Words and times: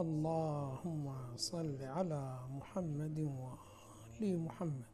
اللهم 0.00 1.36
صل 1.36 1.82
على 1.82 2.38
محمد 2.50 3.18
وآل 3.20 4.38
محمد. 4.38 4.84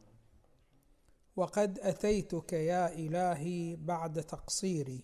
وقد 1.35 1.79
أتيتك 1.79 2.53
يا 2.53 2.93
إلهي 2.93 3.75
بعد 3.75 4.23
تقصيري 4.23 5.03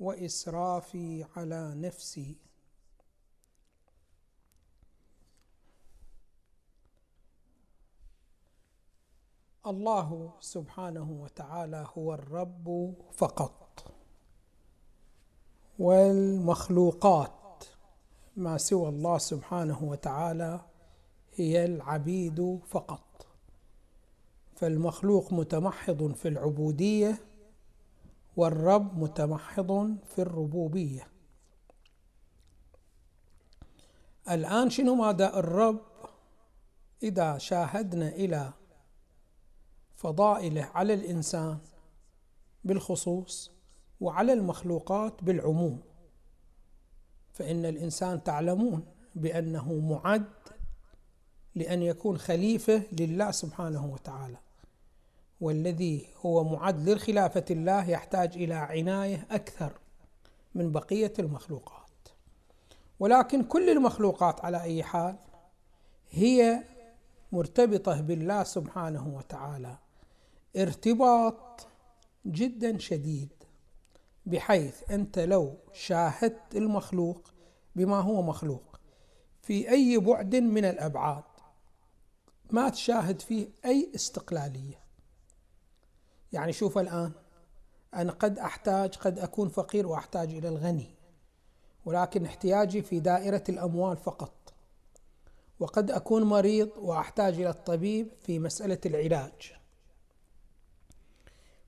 وإسرافي 0.00 1.24
على 1.36 1.74
نفسي. 1.74 2.36
الله 9.66 10.32
سبحانه 10.40 11.10
وتعالى 11.10 11.86
هو 11.94 12.14
الرب 12.14 12.94
فقط 13.12 13.92
والمخلوقات. 15.78 17.39
ما 18.40 18.58
سوى 18.58 18.88
الله 18.88 19.18
سبحانه 19.18 19.82
وتعالى 19.82 20.60
هي 21.34 21.64
العبيد 21.64 22.60
فقط. 22.66 23.26
فالمخلوق 24.56 25.32
متمحض 25.32 26.12
في 26.12 26.28
العبودية 26.28 27.18
والرب 28.36 28.98
متمحض 28.98 29.96
في 30.04 30.22
الربوبية. 30.22 31.08
الآن 34.30 34.70
شنو 34.70 34.94
ماذا 34.94 35.38
الرب؟ 35.38 35.80
إذا 37.02 37.38
شاهدنا 37.38 38.08
إلى 38.08 38.52
فضائله 39.96 40.62
على 40.74 40.94
الإنسان 40.94 41.58
بالخصوص 42.64 43.52
وعلى 44.00 44.32
المخلوقات 44.32 45.24
بالعموم. 45.24 45.89
فإن 47.32 47.66
الإنسان 47.66 48.24
تعلمون 48.24 48.84
بأنه 49.14 49.74
معد 49.74 50.24
لأن 51.54 51.82
يكون 51.82 52.18
خليفة 52.18 52.82
لله 52.92 53.30
سبحانه 53.30 53.86
وتعالى. 53.86 54.36
والذي 55.40 56.06
هو 56.26 56.44
معد 56.44 56.88
للخلافة 56.88 57.44
الله 57.50 57.90
يحتاج 57.90 58.36
إلى 58.36 58.54
عناية 58.54 59.26
أكثر 59.30 59.72
من 60.54 60.72
بقية 60.72 61.12
المخلوقات. 61.18 61.90
ولكن 63.00 63.44
كل 63.44 63.70
المخلوقات 63.70 64.44
على 64.44 64.62
أي 64.62 64.82
حال 64.82 65.16
هي 66.10 66.64
مرتبطة 67.32 68.00
بالله 68.00 68.42
سبحانه 68.42 69.08
وتعالى. 69.08 69.78
ارتباط 70.56 71.66
جدا 72.26 72.78
شديد. 72.78 73.28
بحيث 74.30 74.90
أنت 74.90 75.18
لو 75.18 75.54
شاهدت 75.72 76.56
المخلوق 76.56 77.30
بما 77.76 78.00
هو 78.00 78.22
مخلوق 78.22 78.80
في 79.42 79.70
أي 79.70 79.98
بعد 79.98 80.36
من 80.36 80.64
الأبعاد 80.64 81.24
ما 82.50 82.68
تشاهد 82.68 83.20
فيه 83.20 83.48
أي 83.64 83.92
استقلالية. 83.94 84.80
يعني 86.32 86.52
شوف 86.52 86.78
الآن 86.78 87.12
أنا 87.94 88.12
قد 88.12 88.38
أحتاج 88.38 88.94
قد 88.94 89.18
أكون 89.18 89.48
فقير 89.48 89.86
وأحتاج 89.86 90.34
إلى 90.34 90.48
الغني 90.48 90.94
ولكن 91.84 92.24
احتياجي 92.24 92.82
في 92.82 93.00
دائرة 93.00 93.44
الأموال 93.48 93.96
فقط. 93.96 94.54
وقد 95.60 95.90
أكون 95.90 96.22
مريض 96.22 96.70
وأحتاج 96.78 97.34
إلى 97.34 97.50
الطبيب 97.50 98.08
في 98.22 98.38
مسألة 98.38 98.78
العلاج. 98.86 99.52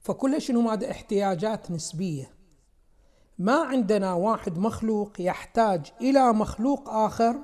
فكل 0.01 0.43
شنو 0.43 0.71
هذا 0.71 0.91
احتياجات 0.91 1.71
نسبية؟ 1.71 2.42
ما 3.39 3.55
عندنا 3.55 4.15
واحد 4.15 4.59
مخلوق 4.59 5.13
يحتاج 5.19 5.93
إلى 6.01 6.33
مخلوق 6.33 6.89
آخر 6.89 7.37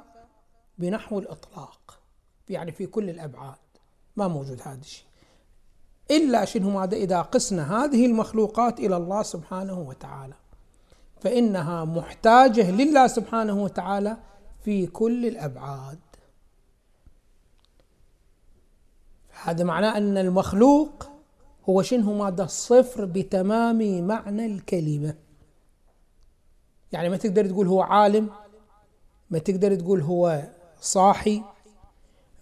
بنحو 0.79 1.19
الإطلاق. 1.19 2.01
يعني 2.49 2.73
في 2.73 2.87
كل 2.87 3.11
الأبعاد. 3.11 3.57
ما 4.17 4.29
موجود 4.29 4.61
هذا 4.65 4.81
الشيء. 4.81 5.07
إلا 6.11 6.45
شنو 6.45 6.71
ماذا؟ 6.71 6.97
إذا 6.97 7.23
قسنا 7.23 7.85
هذه 7.85 8.07
المخلوقات 8.07 8.81
إلى 8.81 8.97
الله 8.97 9.23
سبحانه 9.23 9.79
وتعالى. 9.79 10.35
فإنها 11.21 11.85
محتاجة 11.85 12.71
لله 12.71 13.07
سبحانه 13.07 13.63
وتعالى 13.63 14.17
في 14.65 14.87
كل 14.87 15.27
الأبعاد. 15.27 15.99
هذا 19.43 19.65
معناه 19.65 19.97
أن 19.97 20.19
المخلوق 20.19 21.09
هو 21.69 21.83
شنو 21.83 22.19
ماده 22.19 22.45
الصفر 22.45 23.05
بتمام 23.05 24.07
معنى 24.07 24.47
الكلمة. 24.47 25.28
يعني 26.93 27.09
ما 27.09 27.17
تقدر 27.17 27.47
تقول 27.47 27.67
هو 27.67 27.83
عالم 27.83 28.31
ما 29.31 29.39
تقدر 29.39 29.75
تقول 29.75 30.01
هو 30.01 30.43
صاحي 30.81 31.43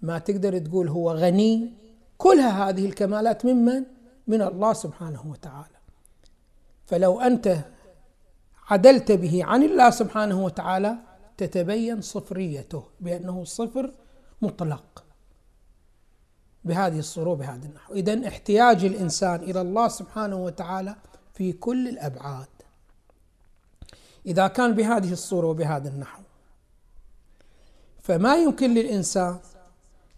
ما 0.02 0.18
تقدر 0.18 0.58
تقول 0.58 0.88
هو 0.88 1.12
غني. 1.12 1.72
كلها 2.18 2.68
هذه 2.68 2.86
الكمالات 2.86 3.44
ممن؟ 3.44 3.84
من 4.26 4.42
الله 4.42 4.72
سبحانه 4.72 5.26
وتعالى. 5.26 5.76
فلو 6.86 7.20
أنت 7.20 7.58
عدلت 8.70 9.12
به 9.12 9.44
عن 9.44 9.62
الله 9.62 9.90
سبحانه 9.90 10.44
وتعالى 10.44 10.96
تتبين 11.36 12.00
صفريته 12.00 12.84
بأنه 13.00 13.44
صفر 13.44 13.92
مطلق 14.42 15.04
بهذه 16.64 16.98
الصورة 16.98 17.34
بهذا 17.34 17.66
النحو. 17.66 17.94
إذا 17.94 18.28
احتياج 18.28 18.84
الإنسان 18.84 19.40
إلى 19.40 19.60
الله 19.60 19.88
سبحانه 19.88 20.36
وتعالى 20.36 20.96
في 21.34 21.52
كل 21.52 21.88
الأبعاد. 21.88 22.55
إذا 24.26 24.46
كان 24.46 24.74
بهذه 24.74 25.12
الصورة 25.12 25.46
وبهذا 25.46 25.88
النحو. 25.88 26.22
فما 28.02 28.36
يمكن 28.36 28.74
للإنسان 28.74 29.36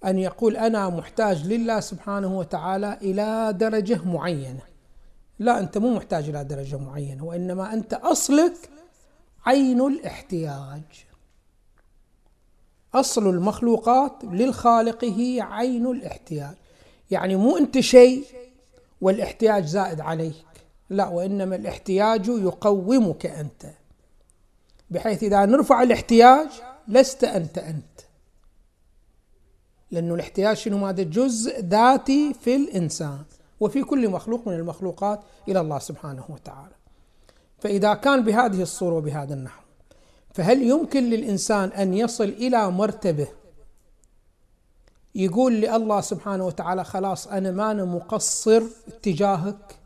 أن 0.05 0.19
يقول 0.19 0.57
أنا 0.57 0.89
محتاج 0.89 1.47
لله 1.47 1.81
سبحانه 1.81 2.39
وتعالى 2.39 2.99
إلى 3.03 3.53
درجة 3.53 4.05
معينة. 4.05 4.63
لا 5.39 5.59
أنت 5.59 5.79
مو 5.79 5.95
محتاج 5.95 6.29
إلى 6.29 6.45
درجة 6.45 6.77
معينة 6.77 7.25
وإنما 7.25 7.73
أنت 7.73 7.95
أصلك 7.95 8.71
عين 9.47 9.81
الاحتياج. 9.81 10.83
أصل 12.95 13.31
المخلوقات 13.31 14.25
للخالق 14.25 15.05
هي 15.05 15.41
عين 15.41 15.87
الاحتياج. 15.87 16.55
يعني 17.11 17.37
مو 17.37 17.57
أنت 17.57 17.81
شيء 17.81 18.25
والاحتياج 19.01 19.65
زائد 19.65 20.01
عليك. 20.01 20.47
لا 20.91 21.09
وإنما 21.09 21.57
الاحتياج 21.57 22.29
يقومك 22.29 23.27
أنت. 23.27 23.67
بحيث 24.91 25.23
إذا 25.23 25.45
نرفع 25.45 25.83
الاحتياج 25.83 26.49
لست 26.89 27.25
أنت 27.25 27.59
أنت. 27.59 28.01
لأنه 29.91 30.15
الاحتياج 30.15 30.57
شنو؟ 30.57 30.87
هذا 30.87 31.03
جزء 31.03 31.61
ذاتي 31.61 32.35
في 32.35 32.57
الإنسان 32.57 33.23
وفي 33.61 33.83
كل 33.83 34.09
مخلوق 34.09 34.49
من 34.49 34.55
المخلوقات 34.55 35.21
إلى 35.49 35.61
الله 35.61 35.79
سبحانه 35.79 36.25
وتعالى. 36.29 36.75
فإذا 37.59 37.95
كان 37.95 38.25
بهذه 38.25 38.63
الصورة 38.63 38.95
وبهذا 38.95 39.35
النحو 39.35 39.63
فهل 40.35 40.63
يمكن 40.63 41.11
للإنسان 41.11 41.69
أن 41.69 41.95
يصل 41.95 42.25
إلى 42.25 42.71
مرتبة 42.71 43.29
يقول 45.15 45.55
لله 45.55 46.01
سبحانه 46.01 46.47
وتعالى 46.47 46.85
خلاص 46.85 47.27
أنا 47.27 47.51
ما 47.51 47.71
أنا 47.71 47.85
مقصر 47.85 48.63
اتجاهك 48.89 49.78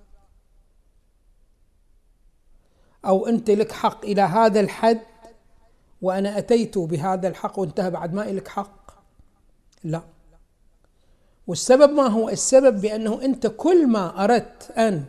أو 3.07 3.27
أنت 3.27 3.51
لك 3.51 3.73
حق 3.73 4.05
إلى 4.05 4.23
هذا 4.23 4.61
الحد 4.61 5.01
وأنا 6.03 6.39
أتيت 6.39 6.79
بهذا 6.79 7.29
الحق 7.29 7.59
وانتهى 7.59 7.91
بعد 7.91 8.15
ما 8.15 8.21
لك 8.21 8.49
حق. 8.49 8.91
لا. 9.85 10.03
والسبب 11.47 11.93
ما 11.93 12.07
هو؟ 12.07 12.29
السبب 12.29 12.81
بأنه 12.81 13.23
أنت 13.23 13.47
كل 13.47 13.87
ما 13.87 14.25
أردت 14.25 14.71
أن 14.71 15.05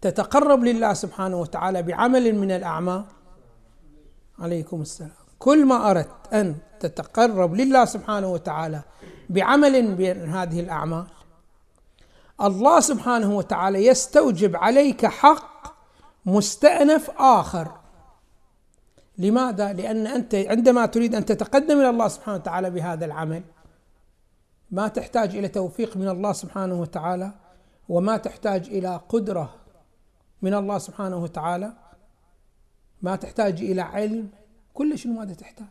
تتقرب 0.00 0.64
لله 0.64 0.92
سبحانه 0.92 1.40
وتعالى 1.40 1.82
بعمل 1.82 2.34
من 2.34 2.50
الأعمال 2.50 3.04
عليكم 4.38 4.80
السلام. 4.82 5.10
كل 5.38 5.66
ما 5.66 5.90
أردت 5.90 6.32
أن 6.32 6.56
تتقرب 6.80 7.54
لله 7.54 7.84
سبحانه 7.84 8.32
وتعالى 8.32 8.82
بعمل 9.30 9.82
من 9.82 10.28
هذه 10.28 10.60
الأعمال 10.60 11.06
الله 12.40 12.80
سبحانه 12.80 13.36
وتعالى 13.36 13.86
يستوجب 13.86 14.56
عليك 14.56 15.06
حق 15.06 15.49
مستأنف 16.26 17.10
آخر. 17.18 17.80
لماذا؟ 19.18 19.72
لأن 19.72 20.06
أنت 20.06 20.34
عندما 20.34 20.86
تريد 20.86 21.14
أن 21.14 21.24
تتقدم 21.24 21.80
إلى 21.80 21.90
الله 21.90 22.08
سبحانه 22.08 22.36
وتعالى 22.36 22.70
بهذا 22.70 23.04
العمل 23.04 23.42
ما 24.70 24.88
تحتاج 24.88 25.36
إلى 25.36 25.48
توفيق 25.48 25.96
من 25.96 26.08
الله 26.08 26.32
سبحانه 26.32 26.80
وتعالى 26.80 27.32
وما 27.88 28.16
تحتاج 28.16 28.66
إلى 28.68 29.00
قدرة 29.08 29.54
من 30.42 30.54
الله 30.54 30.78
سبحانه 30.78 31.16
وتعالى 31.16 31.72
ما 33.02 33.16
تحتاج 33.16 33.62
إلى 33.62 33.80
علم 33.80 34.28
كل 34.74 34.98
شيء 34.98 35.12
ماذا 35.12 35.34
تحتاج. 35.34 35.66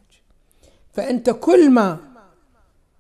فأنت 0.94 1.30
كل 1.30 1.72
ما 1.72 1.98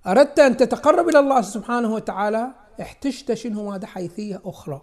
أردت 0.07 0.39
أن 0.39 0.57
تتقرب 0.57 1.09
إلى 1.09 1.19
الله 1.19 1.41
سبحانه 1.41 1.93
وتعالى 1.93 2.51
احتجت 2.81 3.33
شنو؟ 3.33 3.69
ماذا 3.69 3.87
حيثية 3.87 4.41
أخرى. 4.45 4.81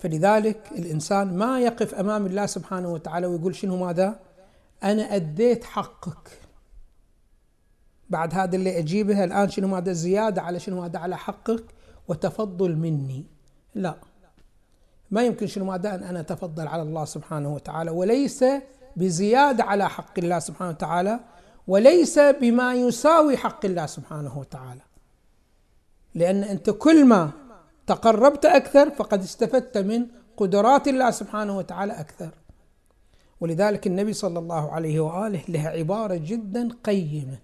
فلذلك 0.00 0.72
الإنسان 0.72 1.36
ما 1.36 1.60
يقف 1.60 1.94
أمام 1.94 2.26
الله 2.26 2.46
سبحانه 2.46 2.88
وتعالى 2.88 3.26
ويقول 3.26 3.54
شنو 3.54 3.76
ماذا؟ 3.76 4.20
أنا 4.84 5.02
أديت 5.16 5.64
حقك. 5.64 6.40
بعد 8.10 8.34
هذا 8.34 8.56
اللي 8.56 8.78
أجيبه 8.78 9.24
الآن 9.24 9.48
شنو 9.48 9.76
هذا 9.76 9.92
زيادة 9.92 10.42
على 10.42 10.60
شنو 10.60 10.82
هذا 10.82 10.98
على 10.98 11.16
حقك 11.16 11.64
وتفضل 12.08 12.76
مني. 12.76 13.24
لا. 13.74 13.94
ما 15.10 15.24
يمكن 15.24 15.46
شنو 15.46 15.72
هذا 15.72 15.94
أن 15.94 16.02
أنا 16.02 16.20
أتفضل 16.20 16.68
على 16.68 16.82
الله 16.82 17.04
سبحانه 17.04 17.54
وتعالى. 17.54 17.90
وليس 17.90 18.44
بزيادة 18.96 19.64
على 19.64 19.88
حق 19.88 20.18
الله 20.18 20.38
سبحانه 20.38 20.70
وتعالى. 20.70 21.20
وليس 21.66 22.18
بما 22.18 22.74
يساوي 22.74 23.36
حق 23.36 23.64
الله 23.64 23.86
سبحانه 23.86 24.38
وتعالى. 24.38 24.80
لأن 26.14 26.42
أنت 26.44 26.70
كل 26.70 27.04
ما 27.04 27.30
تقربت 27.86 28.44
أكثر 28.44 28.90
فقد 28.90 29.22
استفدت 29.22 29.78
من 29.78 30.06
قدرات 30.36 30.88
الله 30.88 31.10
سبحانه 31.10 31.58
وتعالى 31.58 31.92
أكثر. 31.92 32.30
ولذلك 33.40 33.86
النبي 33.86 34.12
صلى 34.12 34.38
الله 34.38 34.70
عليه 34.70 35.00
وآله 35.00 35.42
له 35.48 35.60
عبارة 35.60 36.14
جدا 36.14 36.68
قيمة. 36.84 37.38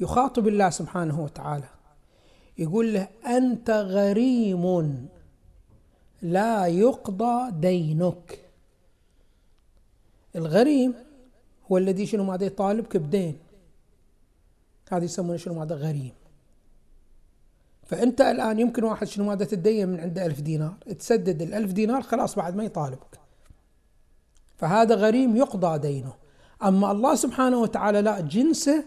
يخاطب 0.00 0.48
الله 0.48 0.70
سبحانه 0.70 1.20
وتعالى. 1.20 1.68
يقول 2.58 2.94
له 2.94 3.08
أنت 3.26 3.70
غريم 3.70 5.08
لا 6.22 6.66
يقضى 6.66 7.50
دينك. 7.50 8.40
الغريم 10.36 10.94
هو 11.72 11.78
الذي 11.78 12.06
شنو 12.06 12.24
ماذا 12.24 12.44
يطالبك 12.44 12.96
بدين. 12.96 13.38
هذا 14.90 15.04
يسمونه 15.04 15.36
شنو 15.36 15.54
ماذا؟ 15.54 15.74
غريم. 15.74 16.12
فأنت 17.86 18.20
الآن 18.20 18.58
يمكن 18.58 18.84
واحد 18.84 19.06
شنو 19.06 19.24
ماذا 19.24 19.44
تدين 19.44 19.88
من 19.88 20.00
عنده 20.00 20.26
ألف 20.26 20.40
دينار. 20.40 20.74
تسدد 20.98 21.42
الألف 21.42 21.72
دينار 21.72 22.02
خلاص 22.02 22.34
بعد 22.34 22.56
ما 22.56 22.64
يطالبك. 22.64 23.20
فهذا 24.56 24.94
غريم 24.94 25.36
يقضى 25.36 25.78
دينه. 25.78 26.12
أما 26.62 26.92
الله 26.92 27.14
سبحانه 27.14 27.58
وتعالى 27.60 28.02
لا 28.02 28.20
جنسه 28.20 28.84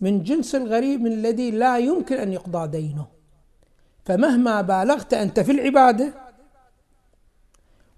من 0.00 0.22
جنس 0.22 0.54
الغريم 0.54 1.06
الذي 1.06 1.50
لا 1.50 1.78
يمكن 1.78 2.16
أن 2.16 2.32
يقضى 2.32 2.68
دينه. 2.68 3.06
فمهما 4.04 4.60
بالغت 4.60 5.14
أنت 5.14 5.40
في 5.40 5.52
العبادة 5.52 6.14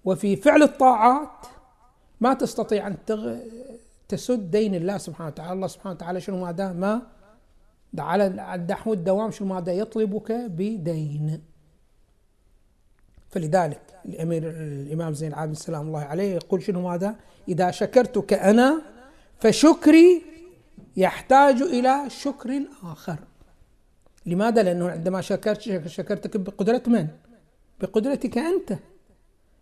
وفي 0.04 0.36
فعل 0.36 0.62
الطاعات 0.62 1.46
ما 2.20 2.34
تستطيع 2.34 2.86
أن 2.86 2.96
تسد 4.08 4.50
دين 4.50 4.74
الله 4.74 4.98
سبحانه 4.98 5.28
وتعالى. 5.28 5.52
الله 5.52 5.66
سبحانه 5.66 5.94
وتعالى 5.94 6.20
شنو 6.20 6.44
ماذا؟ 6.44 6.72
ما 6.72 7.02
على 7.98 8.26
النحو 8.54 8.92
الدوام 8.92 9.30
شنو 9.30 9.48
ماذا 9.48 9.72
يطلبك 9.72 10.32
بدين. 10.32 11.42
فلذلك 13.28 13.80
الأمير 14.04 14.50
الإمام 14.50 15.12
زين 15.12 15.28
العابدين 15.28 15.54
سلام 15.54 15.86
الله 15.86 16.00
عليه 16.00 16.34
يقول 16.34 16.62
شنو 16.62 16.88
ماذا؟ 16.88 17.16
إذا 17.48 17.70
شكرتك 17.70 18.32
أنا 18.32 18.82
فشكري 19.38 20.22
يحتاج 20.96 21.62
إلى 21.62 22.10
شكر 22.10 22.62
آخر. 22.82 23.18
لماذا؟ 24.26 24.62
لأنه 24.62 24.90
عندما 24.90 25.20
شكرت 25.20 25.86
شكرتك 25.86 26.36
بقدرة 26.36 26.82
من؟ 26.86 27.08
بقدرتك 27.80 28.38
أنت. 28.38 28.78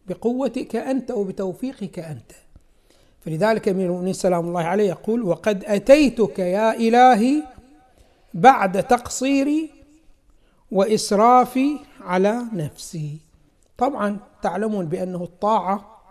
بقوتك 0.09 0.77
أنت 0.77 1.11
وبتوفيقك 1.11 1.99
أنت. 1.99 2.33
فلذلك 3.21 3.69
أمير 3.69 3.87
المؤمنين 3.87 4.13
سلام 4.13 4.49
الله 4.49 4.63
عليه 4.63 4.89
يقول 4.89 5.23
وقد 5.23 5.65
أتيتك 5.65 6.39
يا 6.39 6.75
إلهي 6.75 7.43
بعد 8.35 8.83
تقصيري 8.83 9.71
وإسرافي 10.71 11.79
على 12.01 12.43
نفسي. 12.53 13.19
طبعا 13.79 14.19
تعلمون 14.43 14.87
بأنه 14.87 15.23
الطاعة 15.23 16.03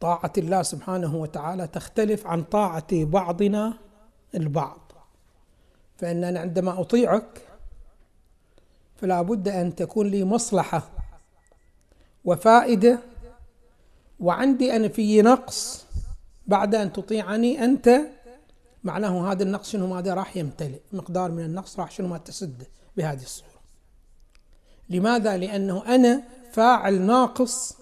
طاعة 0.00 0.32
الله 0.38 0.62
سبحانه 0.62 1.16
وتعالى 1.16 1.66
تختلف 1.66 2.26
عن 2.26 2.42
طاعة 2.42 3.04
بعضنا 3.04 3.78
البعض. 4.34 4.92
فاننا 5.98 6.40
عندما 6.40 6.80
أطيعك 6.80 7.46
فلا 8.96 9.22
بد 9.22 9.48
أن 9.48 9.74
تكون 9.74 10.06
لي 10.06 10.24
مصلحة 10.24 10.90
وفائدة 12.24 12.98
وعندي 14.20 14.76
أنا 14.76 14.88
في 14.88 15.22
نقص 15.22 15.86
بعد 16.46 16.74
أن 16.74 16.92
تطيعني 16.92 17.64
أنت 17.64 18.00
معناه 18.84 19.32
هذا 19.32 19.42
النقص 19.42 19.70
شنو؟ 19.70 19.86
ماذا 19.86 20.14
راح 20.14 20.36
يمتلئ. 20.36 20.80
مقدار 20.92 21.30
من 21.30 21.44
النقص 21.44 21.80
راح 21.80 21.90
شنو؟ 21.90 22.08
ما 22.08 22.18
تسده 22.18 22.66
بهذه 22.96 23.22
الصورة. 23.22 23.60
لماذا؟ 24.88 25.36
لأنه 25.36 25.94
أنا 25.94 26.22
فاعل 26.52 27.00
ناقص 27.00 27.76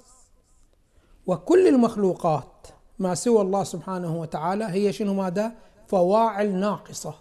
وكل 1.27 1.69
المخلوقات 1.69 2.67
ما 2.99 3.15
سوى 3.15 3.41
الله 3.43 3.65
سبحانه 3.65 4.17
وتعالى 4.17 4.65
هي 4.65 4.93
شنو؟ 4.93 5.15
ماذا؟ 5.15 5.53
فواعل 5.87 6.55
ناقصة. 6.55 7.15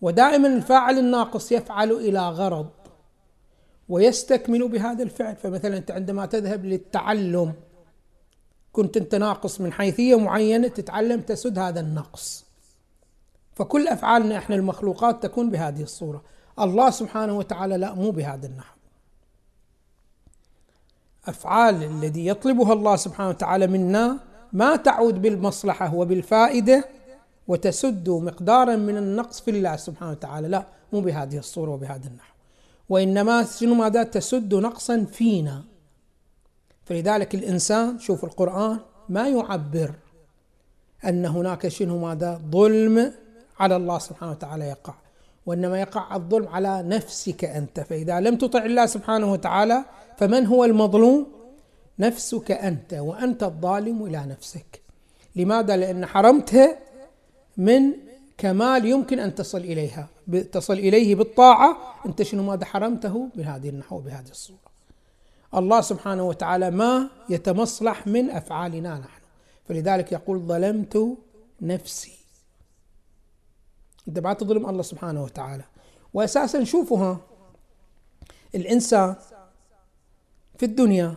ودائما 0.00 0.48
الفاعل 0.48 0.98
الناقص 0.98 1.52
يفعل 1.52 1.92
إلى 1.92 2.28
غرض 2.28 2.70
ويستكمل 3.88 4.68
بهذا 4.68 5.02
الفعل. 5.02 5.36
فمثلا 5.36 5.76
أنت 5.76 5.90
عندما 5.90 6.26
تذهب 6.26 6.64
للتعلم 6.64 7.52
كنت 8.72 8.96
أنت 8.96 9.14
ناقص 9.14 9.60
من 9.60 9.72
حيثية 9.72 10.18
معينة 10.18 10.68
تتعلم 10.68 11.20
تسد 11.20 11.58
هذا 11.58 11.80
النقص. 11.80 12.43
فكل 13.54 13.88
أفعالنا 13.88 14.38
إحنا 14.38 14.56
المخلوقات 14.56 15.22
تكون 15.22 15.50
بهذه 15.50 15.82
الصورة. 15.82 16.22
الله 16.60 16.90
سبحانه 16.90 17.38
وتعالى 17.38 17.76
لا 17.76 17.94
مو 17.94 18.10
بهذا 18.10 18.46
النحو. 18.46 18.76
أفعال 21.26 21.84
الذي 21.84 22.26
يطلبها 22.26 22.72
الله 22.72 22.96
سبحانه 22.96 23.28
وتعالى 23.28 23.66
منا 23.66 24.18
ما 24.52 24.76
تعود 24.76 25.22
بالمصلحة 25.22 25.94
وبالفائدة 25.94 26.84
وتسد 27.48 28.08
مقدارا 28.08 28.76
من 28.76 28.96
النقص 28.96 29.40
في 29.40 29.50
الله 29.50 29.76
سبحانه 29.76 30.10
وتعالى. 30.10 30.48
لا 30.48 30.66
مو 30.92 31.00
بهذه 31.00 31.38
الصورة 31.38 31.70
وبهذا 31.70 32.08
النحو. 32.08 32.34
وإنما 32.88 33.44
شنو 33.44 33.74
ماذا؟ 33.74 34.02
تسد 34.02 34.54
نقصا 34.54 35.04
فينا. 35.12 35.62
فلذلك 36.84 37.34
الإنسان 37.34 37.98
شوف 37.98 38.24
القرآن 38.24 38.78
ما 39.08 39.28
يعبر 39.28 39.94
أن 41.04 41.26
هناك 41.26 41.68
شنو 41.68 41.98
ماذا؟ 41.98 42.40
ظلم 42.50 43.12
على 43.58 43.76
الله 43.76 43.98
سبحانه 43.98 44.32
وتعالى 44.32 44.64
يقع. 44.64 44.94
وإنما 45.46 45.80
يقع 45.80 46.16
الظلم 46.16 46.48
على 46.48 46.82
نفسك 46.82 47.44
أنت. 47.44 47.80
فإذا 47.80 48.20
لم 48.20 48.36
تطع 48.36 48.64
الله 48.64 48.86
سبحانه 48.86 49.32
وتعالى 49.32 49.84
فمن 50.18 50.46
هو 50.46 50.64
المظلوم؟ 50.64 51.26
نفسك 51.98 52.50
أنت 52.50 52.94
وأنت 52.94 53.42
الظالم 53.42 54.06
إلى 54.06 54.26
نفسك. 54.26 54.82
لماذا؟ 55.36 55.76
لأن 55.76 56.06
حرمتها 56.06 56.78
من 57.56 57.92
كمال 58.38 58.86
يمكن 58.86 59.18
أن 59.18 59.34
تصل 59.34 59.58
إليها. 59.58 60.08
تصل 60.52 60.72
إليه 60.72 61.14
بالطاعة. 61.14 61.76
أنت 62.06 62.22
شنو 62.22 62.42
ماذا 62.42 62.64
حرمته؟ 62.64 63.28
بهذه 63.36 63.68
النحو 63.68 63.98
بهذه 63.98 64.30
الصورة. 64.30 64.58
الله 65.54 65.80
سبحانه 65.80 66.24
وتعالى 66.24 66.70
ما 66.70 67.08
يتمصلح 67.30 68.06
من 68.06 68.30
أفعالنا 68.30 68.98
نحن. 68.98 69.22
فلذلك 69.68 70.12
يقول 70.12 70.38
ظلمت 70.38 71.16
نفسي. 71.60 72.23
انت 74.08 74.18
ما 74.18 74.32
تظلم 74.32 74.70
الله 74.70 74.82
سبحانه 74.82 75.24
وتعالى. 75.24 75.64
واساسا 76.14 76.64
شوفوا 76.64 77.16
الإنسان 78.54 79.16
في 80.58 80.66
الدنيا 80.66 81.14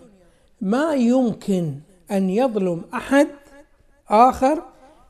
ما 0.61 0.93
يمكن 0.93 1.79
أن 2.11 2.29
يظلم 2.29 2.85
أحد 2.93 3.27
آخر 4.09 4.63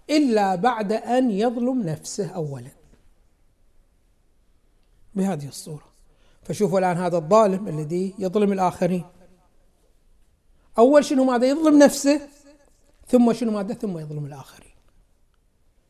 إلا 0.10 0.56
بعد 0.56 0.92
أن 0.92 1.32
يظلم 1.32 1.84
نفسه 1.84 2.30
اولا. 2.30 2.72
بهذه 5.16 5.48
الصورة. 5.48 5.88
فشوفوا 6.44 6.80
الآن 6.80 6.98
هذا 6.98 7.18
الظالم 7.18 7.68
الذي 7.68 8.16
يظلم 8.20 8.52
الآخرين. 8.54 9.06
أول 10.78 11.06
شنو 11.06 11.24
ماذا؟ 11.24 11.46
يظلم 11.46 11.80
نفسه 11.80 12.22
ثم 13.08 13.34
شنو 13.34 13.52
ماذا؟ 13.52 13.74
ثم 13.74 13.98
يظلم 13.98 14.26
الآخرين. 14.26 14.77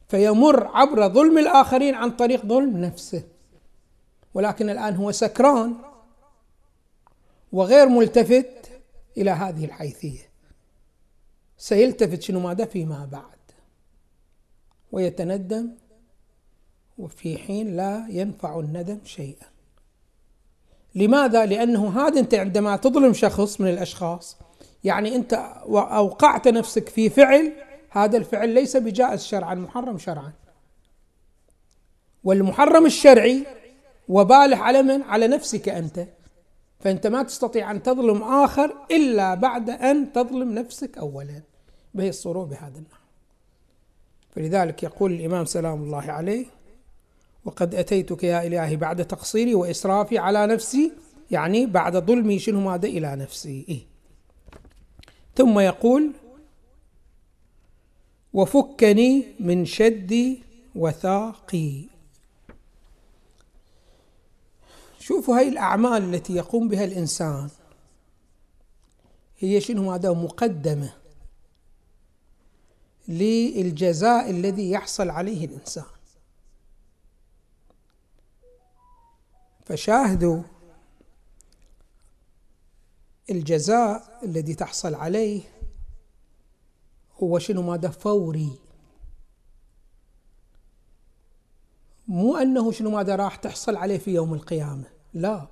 فيمر 0.07 0.67
عبر 0.67 1.09
ظلم 1.09 1.37
الآخرين 1.37 1.95
عن 1.95 2.11
طريق 2.11 2.45
ظلم 2.45 2.77
نفسه. 2.77 3.23
ولكن 4.33 4.69
الآن 4.69 4.95
هو 4.95 5.11
سكران 5.11 5.75
وغير 7.51 7.89
ملتفت 7.89 8.71
إلى 9.17 9.31
هذه 9.31 9.65
الحيثية. 9.65 10.29
سيلتفت 11.57 12.21
شنو 12.21 12.39
ماذا؟ 12.39 12.65
فيما 12.65 13.09
بعد. 13.11 13.37
ويتندم 14.91 15.69
وفي 16.97 17.37
حين 17.37 17.75
لا 17.75 18.07
ينفع 18.09 18.59
الندم 18.59 18.99
شيئا. 19.05 19.47
لماذا؟ 20.95 21.45
لأنه 21.45 21.99
هذا 22.01 22.19
أنت 22.19 22.33
عندما 22.33 22.77
تظلم 22.77 23.13
شخص 23.13 23.61
من 23.61 23.67
الأشخاص 23.67 24.37
يعني 24.83 25.15
أنت 25.15 25.33
أوقعت 25.73 26.47
نفسك 26.47 26.89
في 26.89 27.09
فعل 27.09 27.66
هذا 28.03 28.17
الفعل 28.17 28.49
ليس 28.49 28.77
بجائز 28.77 29.23
شرعا 29.23 29.55
محرم 29.55 29.97
شرعا. 29.97 30.31
والمحرم 32.23 32.85
الشرعي 32.85 33.45
وباله 34.07 34.57
على 34.57 34.81
من؟ 34.81 35.01
على 35.01 35.27
نفسك 35.27 35.69
أنت. 35.69 36.07
فأنت 36.79 37.07
ما 37.07 37.23
تستطيع 37.23 37.71
أن 37.71 37.83
تظلم 37.83 38.23
آخر 38.23 38.75
إلا 38.91 39.33
بعد 39.33 39.69
أن 39.69 40.13
تظلم 40.13 40.53
نفسك 40.53 40.97
أولا. 40.97 41.41
بهي 41.93 42.09
الصورة 42.09 42.43
بهذا 42.43 42.77
النحو. 42.77 43.03
فلذلك 44.35 44.83
يقول 44.83 45.11
الإمام 45.11 45.45
سلام 45.45 45.83
الله 45.83 46.11
عليه 46.11 46.45
وقد 47.45 47.75
أتيتك 47.75 48.23
يا 48.23 48.47
إلهي 48.47 48.75
بعد 48.75 49.07
تقصيري 49.07 49.55
وإسرافي 49.55 50.17
على 50.17 50.47
نفسي. 50.47 50.91
يعني 51.31 51.65
بعد 51.65 51.97
ظلمي 51.97 52.39
شنو 52.39 52.59
ماذا؟ 52.59 52.87
إلى 52.87 53.15
نفسي. 53.15 53.65
إيه؟ 53.69 53.81
ثم 55.35 55.59
يقول 55.59 56.11
وفكني 58.37 59.25
من 59.39 59.65
شدي 59.65 60.43
وثاقي. 60.75 61.83
شوفوا 64.99 65.37
هاي 65.37 65.47
الأعمال 65.47 66.13
التي 66.13 66.33
يقوم 66.33 66.67
بها 66.67 66.83
الإنسان. 66.83 67.49
هي 69.39 69.61
شنو؟ 69.61 69.91
هذا 69.91 70.13
مقدمة 70.13 70.93
للجزاء 73.07 74.29
الذي 74.29 74.71
يحصل 74.71 75.09
عليه 75.09 75.45
الإنسان. 75.45 75.85
فشاهدوا 79.65 80.41
الجزاء 83.29 84.19
الذي 84.23 84.55
تحصل 84.55 84.95
عليه 84.95 85.41
هو 87.23 87.39
شنو 87.39 87.61
ماذا 87.61 87.89
فوري؟ 87.89 88.51
مو 92.07 92.37
أنه 92.37 92.71
شنو 92.71 92.89
ماذا 92.89 93.15
راح 93.15 93.35
تحصل 93.35 93.75
عليه 93.75 93.97
في 93.97 94.13
يوم 94.13 94.33
القيامة 94.33 94.83
لا. 95.13 95.47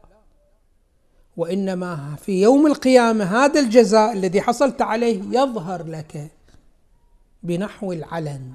وإنما 1.38 2.15
في 2.15 2.41
يوم 2.41 2.67
القيامة 2.67 3.25
هذا 3.25 3.60
الجزاء 3.60 4.13
الذي 4.13 4.41
حصلت 4.41 4.81
عليه 4.81 5.24
يظهر 5.24 5.88
لك 5.88 6.31
بنحو 7.43 7.93
العلن. 7.93 8.53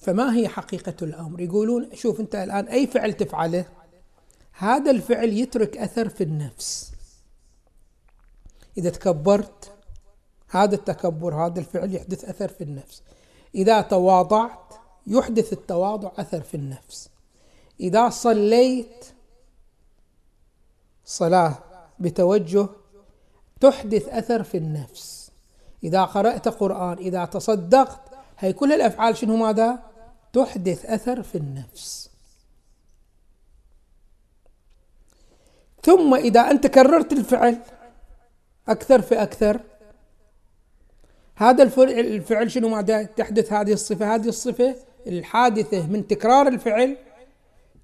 فما 0.00 0.36
هي 0.36 0.48
حقيقة 0.48 0.94
الأمر؟ 1.02 1.40
يقولون 1.40 1.88
شوف 1.94 2.20
أنت 2.20 2.34
الآن 2.34 2.64
أي 2.64 2.86
فعل 2.86 3.12
تفعله؟ 3.12 3.64
هذا 4.52 4.90
الفعل 4.90 5.28
يترك 5.28 5.76
أثر 5.76 6.08
في 6.08 6.24
النفس. 6.24 6.92
إذا 8.78 8.90
تكبرت 8.90 9.72
هذا 10.48 10.74
التكبر 10.74 11.34
هذا 11.46 11.60
الفعل 11.60 11.94
يحدث 11.94 12.24
أثر 12.24 12.48
في 12.48 12.64
النفس. 12.64 13.02
إذا 13.54 13.80
تواضعت 13.80 14.74
يحدث 15.06 15.52
التواضع 15.52 16.10
أثر 16.18 16.40
في 16.40 16.56
النفس. 16.56 17.10
إذا 17.80 18.08
صليت 18.08 19.06
صلاة 21.04 21.58
بتوجه 21.98 22.68
تحدث 23.60 24.08
أثر 24.08 24.42
في 24.42 24.56
النفس. 24.56 25.30
إذا 25.84 26.04
قرأت 26.04 26.48
قرآن 26.48 26.98
إذا 26.98 27.24
تصدقت 27.24 28.00
هي 28.38 28.52
كل 28.52 28.72
الأفعال 28.72 29.16
شنو 29.16 29.36
ماذا؟ 29.36 29.78
تحدث 30.32 30.86
أثر 30.86 31.22
في 31.22 31.38
النفس. 31.38 32.10
ثم 35.82 36.14
إذا 36.14 36.40
أنت 36.40 36.66
كررت 36.66 37.12
الفعل 37.12 37.62
أكثر 38.70 39.02
في 39.02 39.22
أكثر. 39.22 39.60
هذا 41.36 41.62
الفعل 41.62 42.50
شنو؟ 42.50 42.68
ماذا 42.68 43.02
تحدث 43.02 43.52
هذه 43.52 43.72
الصفة. 43.72 44.14
هذه 44.14 44.28
الصفة 44.28 44.76
الحادثة 45.06 45.86
من 45.86 46.06
تكرار 46.06 46.48
الفعل 46.48 46.96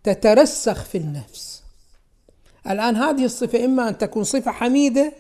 تترسخ 0.02 0.84
في 0.84 0.98
النفس. 0.98 1.62
الآن 2.70 2.96
هذه 2.96 3.24
الصفة 3.24 3.64
إما 3.64 3.88
أن 3.88 3.98
تكون 3.98 4.24
صفة 4.24 4.50
حميدة 4.50 5.12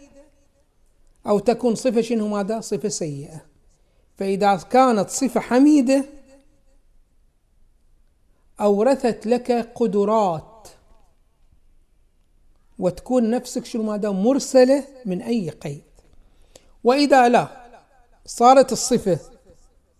أو 1.26 1.38
تكون 1.38 1.74
صفة 1.74 2.00
شنو؟ 2.00 2.28
ماذا؟ 2.28 2.60
صفة 2.60 2.88
سيئة. 2.88 3.40
فإذا 4.18 4.56
كانت 4.56 5.10
صفة 5.10 5.40
حميدة 5.40 6.04
أورثت 8.60 9.26
لك 9.26 9.52
قدرات 9.74 10.55
وتكون 12.78 13.30
نفسك 13.30 13.64
شنو 13.64 13.82
ماذا 13.82 14.10
مرسلة 14.10 14.84
من 15.04 15.22
أي 15.22 15.50
قيد. 15.50 15.82
وإذا 16.84 17.28
لا 17.28 17.48
صارت 18.26 18.72
الصفة 18.72 19.18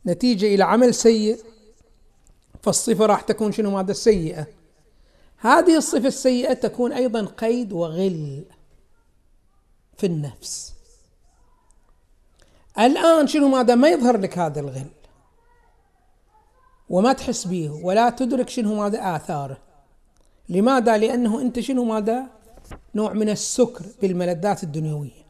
نتيجة 0.07 0.55
إلى 0.55 0.65
عمل 0.65 0.95
سيء 0.95 1.39
فالصفة 2.63 3.07
راح 3.07 3.21
تكون 3.21 3.53
شنو 3.53 3.71
ماذا 3.71 3.93
سيئة. 3.93 4.47
هذه 5.37 5.77
الصفة 5.77 6.09
السيئة 6.09 6.53
تكون 6.53 6.93
أيضا 6.93 7.25
قيد 7.25 7.73
وغل 7.73 8.45
في 9.97 10.07
النفس. 10.07 10.73
الآن 12.79 13.27
شنو 13.27 13.49
ماذا 13.49 13.75
ما 13.75 13.89
يظهر 13.89 14.17
لك 14.17 14.39
هذا 14.39 14.61
الغل. 14.61 14.91
وما 16.89 17.13
تحس 17.13 17.47
به 17.47 17.71
ولا 17.71 18.11
تدرك 18.11 18.49
شنو 18.49 18.75
ماذا 18.75 19.17
آثاره. 19.17 19.59
لماذا؟ 20.49 20.97
لأنه 20.97 21.41
أنت 21.41 21.61
شنو 21.61 21.85
ماذا؟ 21.85 22.36
نوع 22.95 23.13
من 23.13 23.29
السكر 23.29 23.87
بالملذات 24.03 24.63
الدنيوية. 24.63 25.27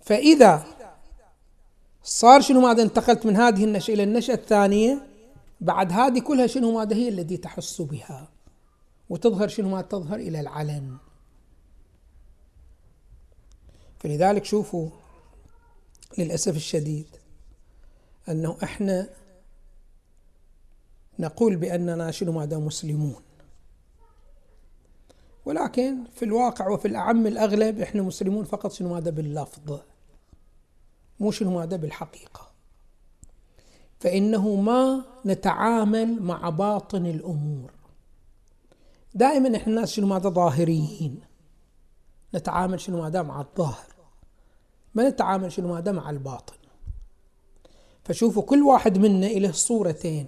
فإذا 0.00 0.64
صار 2.02 2.40
شنو 2.40 2.60
ماذا 2.60 2.82
انتقلت 2.82 3.26
من 3.26 3.36
هذه 3.36 3.64
النشأة 3.64 3.94
إلى 3.94 4.02
النشأة 4.02 4.34
الثانية 4.34 5.06
بعد 5.60 5.92
هذه 5.92 6.18
كلها 6.20 6.46
شنو 6.46 6.78
ماذا 6.78 6.96
هي 6.96 7.08
التي 7.08 7.36
تحس 7.36 7.82
بها؟ 7.82 8.28
وتظهر 9.10 9.48
شنو 9.48 9.68
ما 9.68 9.82
تظهر 9.82 10.16
إلى 10.16 10.40
العلن. 10.40 10.96
فلذلك 13.98 14.44
شوفوا 14.44 14.88
للأسف 16.18 16.56
الشديد 16.56 17.06
أنه 18.28 18.56
إحنا 18.62 19.08
نقول 21.18 21.56
بأننا 21.56 22.10
شنو 22.10 22.32
ماذا 22.32 22.58
مسلمون. 22.58 23.25
ولكن 25.46 26.04
في 26.14 26.24
الواقع 26.24 26.68
وفي 26.68 26.88
الأعم 26.88 27.26
الأغلب 27.26 27.80
إحنا 27.80 28.02
مسلمون 28.02 28.44
فقط 28.44 28.72
شنو 28.72 28.94
ماذا 28.94 29.10
باللفظ؟ 29.10 29.80
مو 31.20 31.30
شنو 31.30 31.50
ماذا 31.50 31.76
بالحقيقة. 31.76 32.50
فإنه 34.00 34.54
ما 34.54 35.04
نتعامل 35.26 36.22
مع 36.22 36.48
باطن 36.50 37.06
الأمور. 37.06 37.70
دائما 39.14 39.56
إحنا 39.56 39.72
الناس 39.72 39.92
شنو 39.92 40.06
ماذا 40.06 40.28
ظاهريين. 40.28 41.20
نتعامل 42.34 42.80
شنو 42.80 43.02
ماذا 43.02 43.22
مع 43.22 43.40
الظاهر. 43.40 43.94
ما 44.94 45.08
نتعامل 45.08 45.52
شنو 45.52 45.74
ماذا 45.74 45.92
مع 45.92 46.10
الباطن. 46.10 46.56
فشوفوا 48.04 48.42
كل 48.42 48.62
واحد 48.62 48.98
منا 48.98 49.26
له 49.26 49.52
صورتين. 49.52 50.26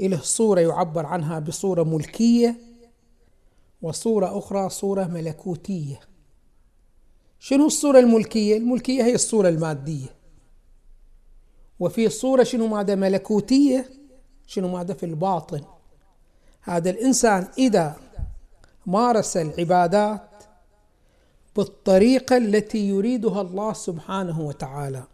له 0.00 0.20
صورة 0.20 0.60
يعبر 0.60 1.06
عنها 1.06 1.38
بصورة 1.38 1.82
ملكية 1.82 2.73
وصورة 3.84 4.38
أخرى 4.38 4.68
صورة 4.68 5.04
ملكوتية. 5.04 6.00
شنو 7.38 7.66
الصورة 7.66 7.98
الملكية؟ 7.98 8.56
الملكية 8.56 9.02
هي 9.02 9.14
الصورة 9.14 9.48
المادية. 9.48 10.16
وفي 11.80 12.08
صورة 12.08 12.42
شنو 12.42 12.66
ماذا؟ 12.66 12.94
ملكوتية. 12.94 13.90
شنو 14.46 14.68
ماذا؟ 14.68 14.94
في 14.94 15.06
الباطن. 15.06 15.64
هذا 16.60 16.90
الإنسان 16.90 17.48
إذا 17.58 17.96
مارس 18.86 19.36
العبادات 19.36 20.44
بالطريقة 21.56 22.36
التي 22.36 22.88
يريدها 22.88 23.40
الله 23.40 23.72
سبحانه 23.72 24.40
وتعالى. 24.40 25.04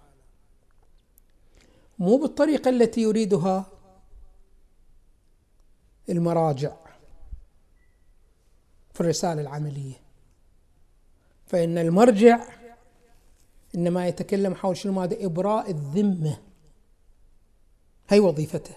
مو 1.98 2.16
بالطريقة 2.16 2.68
التي 2.68 3.00
يريدها 3.00 3.66
المراجع. 6.08 6.89
في 8.92 9.00
الرسالة 9.00 9.42
العملية. 9.42 9.94
فإن 11.46 11.78
المرجع 11.78 12.40
إنما 13.74 14.08
يتكلم 14.08 14.54
حول 14.54 14.76
شنو 14.76 14.92
ماذا؟ 14.92 15.26
إبراء 15.26 15.70
الذمة. 15.70 16.38
هي 18.08 18.20
وظيفته. 18.20 18.74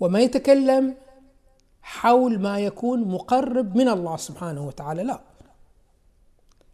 وما 0.00 0.20
يتكلم 0.20 0.94
حول 1.82 2.38
ما 2.38 2.58
يكون 2.58 3.08
مقرب 3.08 3.76
من 3.76 3.88
الله 3.88 4.16
سبحانه 4.16 4.66
وتعالى 4.66 5.02
لا. 5.02 5.20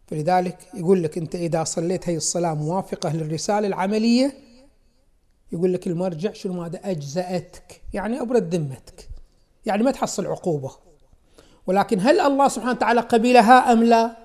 فلذلك 0.07 0.57
يقول 0.73 1.03
لك 1.03 1.17
أنت 1.17 1.35
إذا 1.35 1.63
صليت 1.63 2.09
هي 2.09 2.15
الصلاة 2.15 2.53
موافقة 2.53 3.13
للرسالة 3.13 3.67
العملية 3.67 4.33
يقول 5.51 5.73
لك 5.73 5.87
المرجع 5.87 6.33
شنو 6.33 6.53
ماذا؟ 6.53 6.79
أجزأتك. 6.83 7.81
يعني 7.93 8.21
أبرد 8.21 8.55
ذمتك. 8.55 9.09
يعني 9.65 9.83
ما 9.83 9.91
تحصل 9.91 10.25
عقوبة. 10.25 10.90
ولكن 11.71 11.99
هل 11.99 12.19
الله 12.19 12.47
سبحانه 12.47 12.71
وتعالى 12.71 13.01
قبلها 13.01 13.71
أم 13.71 13.83
لا؟ 13.83 14.17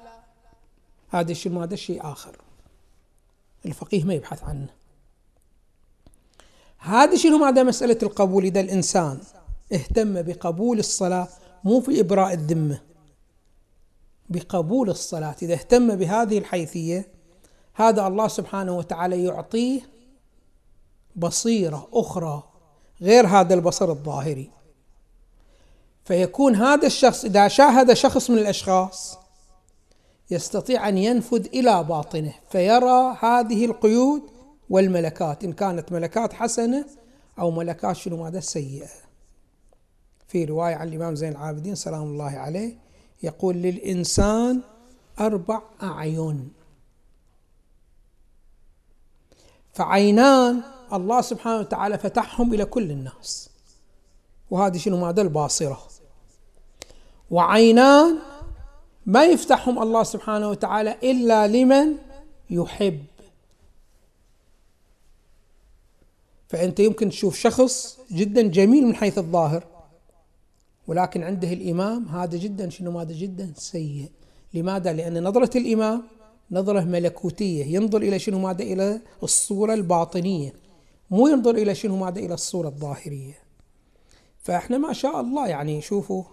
هذا 1.11 1.33
الشيء 1.33 1.59
هذا 1.59 1.77
شيء 1.77 2.13
آخر. 2.13 2.37
الفقيه 3.67 4.05
ما 4.05 4.15
يبحث 4.15 4.45
عنه. 4.45 4.67
هذا 6.79 7.17
شنو 7.17 7.39
ماذا؟ 7.39 7.63
مسألة 7.63 7.99
القبول. 8.03 8.45
إذا 8.45 8.61
الإنسان 8.61 9.19
اهتم 9.73 10.23
بقبول 10.23 10.79
الصلاة 10.79 11.29
مو 11.65 11.81
في 11.81 12.01
إبراء 12.01 12.33
الذمة. 12.33 12.81
بقبول 14.29 14.91
الصلاة. 14.91 15.37
إذا 15.43 15.55
اهتم 15.55 15.97
بهذه 15.97 16.39
الحيثية 16.39 17.09
هذا 17.75 18.07
الله 18.07 18.29
سبحانه 18.29 18.77
وتعالى 18.79 19.25
يعطيه 19.25 19.81
بصيرة 21.17 21.89
أخرى 21.93 22.43
غير 23.03 23.27
هذا 23.27 23.55
البصر 23.55 23.91
الظاهري. 23.91 24.51
فيكون 26.07 26.55
هذا 26.55 26.87
الشخص 26.87 27.25
إذا 27.25 27.49
شاهد 27.49 27.93
شخص 27.93 28.31
من 28.31 28.39
الأشخاص 28.39 29.19
يستطيع 30.31 30.89
أن 30.89 30.99
ينفذ 30.99 31.47
إلى 31.47 31.85
باطنه 31.85 32.35
فيرى 32.51 33.17
هذه 33.21 33.65
القيود 33.65 34.23
والملكات 34.71 35.45
إن 35.45 35.53
كانت 35.53 35.93
ملكات 35.93 36.33
حسنة 36.33 36.85
أو 37.39 37.51
ملكات 37.51 37.97
شنو 37.97 38.17
ماذا 38.23 38.41
سيئة. 38.41 38.89
في 40.29 40.45
رواية 40.45 40.75
عن 40.75 40.89
الإمام 40.89 41.15
زين 41.15 41.33
العابدين 41.33 41.75
سلام 41.75 42.03
الله 42.03 42.31
عليه 42.31 42.77
يقول 43.23 43.55
للإنسان 43.57 44.61
أربع 45.21 45.63
أعين. 45.83 46.53
فعينان 49.73 50.63
الله 50.93 51.21
سبحانه 51.21 51.61
وتعالى 51.61 51.99
فتحهم 51.99 52.55
إلى 52.55 52.65
كل 52.65 52.91
الناس. 52.91 53.51
وهذه 54.51 54.79
شنو 54.79 55.01
ماذا؟ 55.01 55.23
الباصرة. 55.23 55.96
وعينان 57.31 58.19
ما 59.07 59.25
يفتحهم 59.25 59.83
الله 59.83 60.03
سبحانه 60.03 60.51
وتعالى 60.51 60.97
إلا 61.03 61.47
لمن 61.47 61.97
يحب. 62.51 63.05
فأنت 66.49 66.81
يمكن 66.81 67.11
تشوف 67.11 67.39
شخص 67.39 67.99
جدا 68.13 68.43
جميل 68.43 68.87
من 68.87 68.95
حيث 68.95 69.19
الظاهر 69.19 69.65
ولكن 70.87 71.23
عنده 71.23 71.53
الإمام 71.53 72.09
هذا 72.09 72.37
جدا 72.37 72.71
شنو 72.71 72.99
هذا 72.99 73.13
جدا؟ 73.13 73.53
سيء. 73.57 74.11
لماذا؟ 74.55 74.93
لأن 74.93 75.25
نظرة 75.25 75.59
الإمام 75.59 76.03
نظرة 76.51 76.81
ملكوتية 76.81 77.65
ينظر 77.65 78.03
إلى 78.03 78.19
شنو 78.19 78.39
ماذا؟ 78.39 78.63
إلى 78.63 79.01
الصورة 79.23 79.75
الباطنية 79.75 80.53
مو 81.11 81.29
ينظر 81.29 81.55
إلى 81.55 81.75
شنو 81.75 81.97
ماذا؟ 81.97 82.21
إلى 82.21 82.35
الصورة 82.35 82.69
الظاهرية. 82.69 83.39
فإحنا 84.43 84.79
ما 84.79 84.93
شاء 84.93 85.21
الله 85.21 85.49
يعني 85.49 85.81
شوفوا 85.81 86.25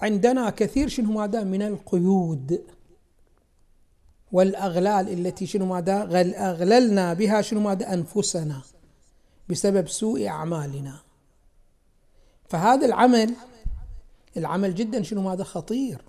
عندنا 0.00 0.50
كثير 0.50 0.88
شنو 0.88 1.12
ماذا 1.12 1.42
من 1.42 1.62
القيود 1.62 2.64
والأغلال 4.32 5.26
التي 5.26 5.46
شنو 5.46 5.66
ماذا 5.66 6.02
أغللنا 6.50 7.14
بها 7.14 7.42
شنو 7.42 7.60
ماذا 7.60 7.94
أنفسنا 7.94 8.62
بسبب 9.48 9.88
سوء 9.88 10.26
أعمالنا. 10.26 10.98
فهذا 12.48 12.86
العمل 12.86 13.34
العمل 14.36 14.74
جدا 14.74 15.02
شنو 15.02 15.22
ماذا 15.22 15.44
خطير. 15.44 16.02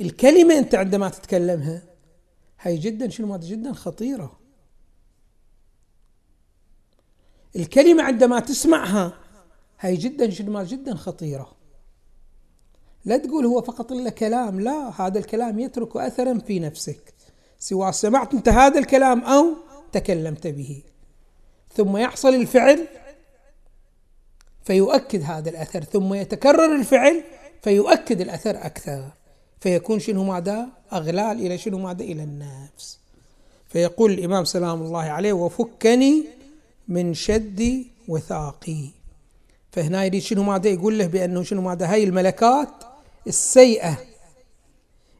الكلمة 0.00 0.58
أنت 0.58 0.74
عندما 0.74 1.08
تتكلمها 1.08 1.82
هي 2.60 2.76
جدا 2.76 3.08
شنو 3.08 3.26
ماذا 3.26 3.46
جدا 3.46 3.72
خطيرة. 3.72 4.38
الكلمة 7.56 8.02
عندما 8.02 8.40
تسمعها 8.40 9.18
هي 9.80 9.96
جدا 9.96 10.30
شنو 10.30 10.52
ماذا 10.52 10.68
جدا 10.68 10.94
خطيرة. 10.94 11.55
لا 13.06 13.16
تقول 13.16 13.46
هو 13.46 13.62
فقط 13.62 13.92
إلا 13.92 14.10
كلام 14.10 14.60
لا 14.60 14.92
هذا 15.00 15.18
الكلام 15.18 15.58
يترك 15.58 15.96
أثرا 15.96 16.38
في 16.38 16.58
نفسك. 16.58 17.14
سواء 17.58 17.90
سمعت 17.90 18.34
أنت 18.34 18.48
هذا 18.48 18.78
الكلام 18.78 19.20
أو 19.20 19.46
تكلمت 19.92 20.46
به. 20.46 20.82
ثم 21.74 21.96
يحصل 21.96 22.34
الفعل 22.34 22.86
فيؤكد 24.64 25.22
هذا 25.22 25.50
الأثر 25.50 25.84
ثم 25.84 26.14
يتكرر 26.14 26.76
الفعل 26.76 27.22
فيؤكد 27.62 28.20
الأثر 28.20 28.56
أكثر. 28.56 29.04
فيكون 29.60 29.98
شنو 29.98 30.24
ماذا؟ 30.24 30.68
أغلال 30.92 31.46
إلى 31.46 31.58
شنو 31.58 31.78
ماذا؟ 31.78 32.04
إلى 32.04 32.22
النفس. 32.22 32.98
فيقول 33.68 34.12
الإمام 34.12 34.44
سلام 34.44 34.82
الله 34.82 35.02
عليه 35.02 35.32
وفكني 35.32 36.24
من 36.88 37.14
شد 37.14 37.84
وثاقي. 38.08 38.86
فهنا 39.72 40.04
يريد 40.04 40.22
شنو 40.22 40.42
ماذا؟ 40.42 40.68
يقول 40.68 40.98
له 40.98 41.06
بأنه 41.06 41.42
شنو 41.42 41.62
ماذا؟ 41.62 41.92
هاي 41.92 42.04
الملكات 42.04 42.85
السيئة. 43.26 43.98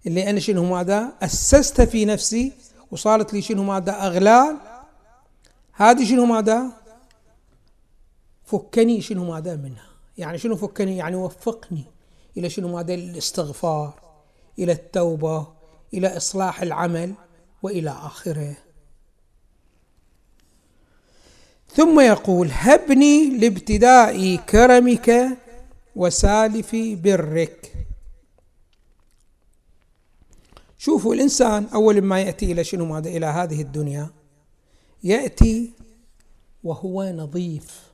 اللي 0.07 0.31
أنا 0.31 0.41
شنو 0.41 0.65
ماذا 0.65 1.13
أسستها 1.23 1.85
في 1.85 2.05
نفسي 2.05 2.53
وصارت 2.91 3.33
لي 3.33 3.43
شنو 3.43 3.63
ماذا 3.63 3.93
أغلال. 3.93 4.57
هذه 5.73 6.05
شنو 6.05 6.25
ماذا 6.25 6.73
فكني 8.45 9.01
شنو 9.01 9.33
ماذا 9.33 9.57
منها. 9.57 9.89
يعني 10.19 10.39
شنو 10.39 10.57
فكني؟ 10.57 10.97
يعني 10.97 11.17
وفقني 11.17 11.85
إلى 12.37 12.51
شنو 12.51 12.77
ماذا 12.77 12.95
الاستغفار 12.95 14.01
إلى 14.59 14.73
التوبة 14.73 15.47
إلى 15.95 16.17
إصلاح 16.17 16.63
العمل 16.63 17.15
وإلى 17.63 17.91
آخره. 17.91 18.57
ثم 21.75 22.01
يقول 22.01 22.49
هبني 22.53 23.39
لابتداء 23.39 24.37
كرمك 24.37 25.39
وسالف 25.97 26.77
برك. 26.77 27.86
شوفوا 30.87 31.15
الإنسان 31.15 31.67
أول 31.75 32.03
ما 32.03 32.21
يأتي 32.21 32.53
إلى 32.53 32.65
شنو 32.65 32.85
ماذا؟ 32.85 33.09
إلى 33.09 33.27
هذه 33.27 33.63
الدنيا. 33.63 34.11
يأتي 35.05 35.73
وهو 36.65 37.05
نظيف. 37.05 37.93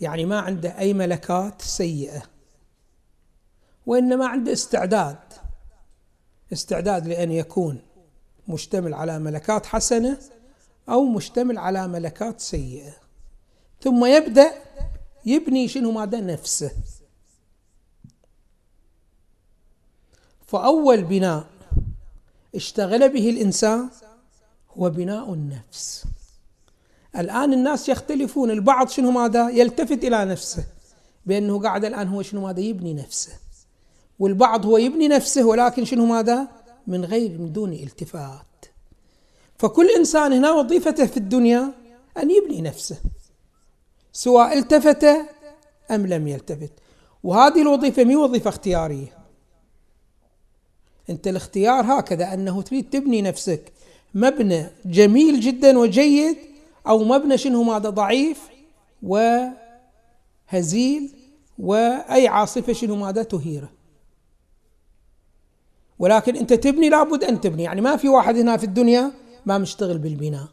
يعني 0.00 0.24
ما 0.24 0.38
عنده 0.38 0.78
أي 0.78 0.94
ملكات 0.94 1.62
سيئة. 1.62 2.22
وإنما 3.86 4.26
عنده 4.26 4.52
استعداد. 4.52 5.18
استعداد 6.52 7.06
لأن 7.06 7.32
يكون 7.32 7.78
مشتمل 8.48 8.94
على 8.94 9.18
ملكات 9.18 9.66
حسنة 9.66 10.18
أو 10.88 11.04
مشتمل 11.04 11.58
على 11.58 11.88
ملكات 11.88 12.40
سيئة. 12.40 12.92
ثم 13.82 14.04
يبدأ 14.04 14.52
يبني 15.26 15.68
شنو 15.68 15.90
ماذا؟ 15.92 16.20
نفسه. 16.20 16.70
فأول 20.46 21.02
بناء 21.02 21.44
اشتغل 22.54 23.08
به 23.08 23.30
الإنسان 23.30 23.88
هو 24.76 24.90
بناء 24.90 25.32
النفس. 25.32 26.04
الآن 27.16 27.52
الناس 27.52 27.88
يختلفون 27.88 28.50
البعض 28.50 28.88
شنو 28.88 29.10
ماذا؟ 29.10 29.48
يلتفت 29.48 30.04
إلى 30.04 30.24
نفسه 30.24 30.64
بأنه 31.26 31.60
قاعد 31.60 31.84
الآن 31.84 32.08
هو 32.08 32.22
شنو 32.22 32.40
ماذا؟ 32.40 32.60
يبني 32.60 32.94
نفسه. 32.94 33.32
والبعض 34.18 34.66
هو 34.66 34.78
يبني 34.78 35.08
نفسه 35.08 35.44
ولكن 35.44 35.84
شنو 35.84 36.06
ماذا؟ 36.06 36.48
من 36.86 37.04
غير 37.04 37.38
من 37.38 37.52
دون 37.52 37.72
التفات. 37.72 38.64
فكل 39.58 39.88
إنسان 39.96 40.32
هنا 40.32 40.52
وظيفته 40.52 41.06
في 41.06 41.16
الدنيا 41.16 41.72
أن 42.18 42.30
يبني 42.30 42.60
نفسه 42.60 42.96
سواء 44.12 44.58
التفت 44.58 45.04
أم 45.90 46.06
لم 46.06 46.28
يلتفت. 46.28 46.72
وهذه 47.24 47.62
الوظيفة 47.62 48.04
مي 48.04 48.16
وظيفة 48.16 48.48
اختيارية؟ 48.48 49.23
أنت 51.10 51.28
الاختيار 51.28 51.84
هكذا 51.84 52.34
أنه 52.34 52.62
تريد 52.62 52.90
تبني 52.90 53.22
نفسك 53.22 53.72
مبنى 54.14 54.66
جميل 54.84 55.40
جدا 55.40 55.78
وجيد 55.78 56.36
أو 56.86 57.04
مبنى 57.04 57.38
شنو 57.38 57.62
ماذا 57.62 57.90
ضعيف 57.90 58.48
وهزيل 59.02 59.54
وأي 61.58 62.28
عاصفة 62.28 62.72
شنو 62.72 62.96
ماذا 62.96 63.22
تهيره. 63.22 63.70
ولكن 65.98 66.36
أنت 66.36 66.52
تبني 66.52 66.88
لابد 66.88 67.24
أن 67.24 67.40
تبني 67.40 67.62
يعني 67.62 67.80
ما 67.80 67.96
في 67.96 68.08
واحد 68.08 68.36
هنا 68.36 68.56
في 68.56 68.64
الدنيا 68.64 69.12
ما 69.46 69.58
مشتغل 69.58 69.98
بالبناء. 69.98 70.48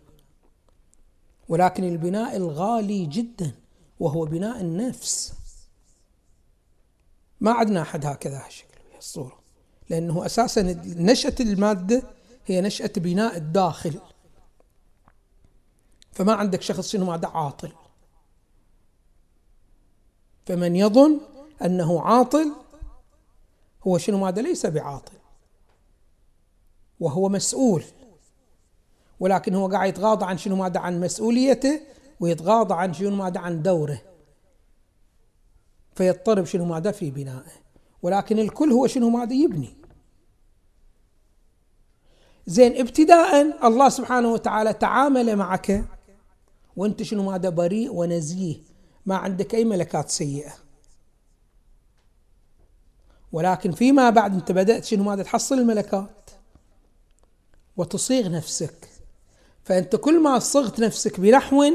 ولكن 1.49 1.83
البناء 1.83 2.37
الغالي 2.37 3.05
جدا 3.05 3.51
وهو 3.99 4.25
بناء 4.25 4.61
النفس. 4.61 5.33
ما 7.41 7.51
عندنا 7.51 7.81
أحد 7.81 8.05
هكذا 8.05 8.45
هالشكل 8.45 8.79
الصورة. 8.97 9.40
لأنه 9.91 10.25
أساسا 10.25 10.61
نشأة 10.85 11.35
المادة 11.39 12.03
هي 12.45 12.61
نشأة 12.61 12.91
بناء 12.97 13.37
الداخل. 13.37 13.99
فما 16.11 16.33
عندك 16.33 16.61
شخص 16.61 16.87
شنو 16.87 17.05
ماذا 17.05 17.27
عاطل. 17.27 17.71
فمن 20.45 20.75
يظن 20.75 21.19
أنه 21.61 22.01
عاطل 22.01 22.51
هو 23.87 23.97
شنو 23.97 24.17
ماذا 24.17 24.41
ليس 24.41 24.65
بعاطل. 24.65 25.17
وهو 26.99 27.29
مسؤول. 27.29 27.83
ولكن 29.19 29.55
هو 29.55 29.67
قاعد 29.67 29.89
يتغاضى 29.89 30.25
عن 30.25 30.37
شنو 30.37 30.55
ماذا 30.55 30.79
عن 30.79 30.99
مسؤوليته 30.99 31.81
ويتغاضى 32.19 32.73
عن 32.73 32.93
شنو 32.93 33.15
ماذا 33.15 33.39
عن 33.39 33.61
دوره. 33.61 34.01
فيضطرب 35.95 36.45
شنو 36.45 36.65
ماذا 36.65 36.91
في 36.91 37.11
بنائه. 37.11 37.51
ولكن 38.01 38.39
الكل 38.39 38.71
هو 38.71 38.87
شنو 38.87 39.09
ماذا 39.09 39.33
يبني. 39.33 39.80
زين 42.47 42.77
ابتداء 42.77 43.67
الله 43.67 43.89
سبحانه 43.89 44.31
وتعالى 44.31 44.73
تعامل 44.73 45.35
معك 45.35 45.85
وانت 46.75 47.03
شنو 47.03 47.23
ماذا 47.31 47.49
بريء 47.49 47.93
ونزيه. 47.93 48.55
ما 49.05 49.15
عندك 49.15 49.55
أي 49.55 49.65
ملكات 49.65 50.09
سيئة. 50.09 50.51
ولكن 53.31 53.71
فيما 53.71 54.09
بعد 54.09 54.33
انت 54.33 54.51
بدأت 54.51 54.85
شنو 54.85 55.03
ماذا 55.03 55.23
تحصل 55.23 55.59
الملكات؟ 55.59 56.29
وتصيغ 57.77 58.29
نفسك. 58.29 58.89
فأنت 59.63 59.95
كل 59.95 60.19
ما 60.19 60.39
صغت 60.39 60.79
نفسك 60.79 61.19
بنحو 61.19 61.65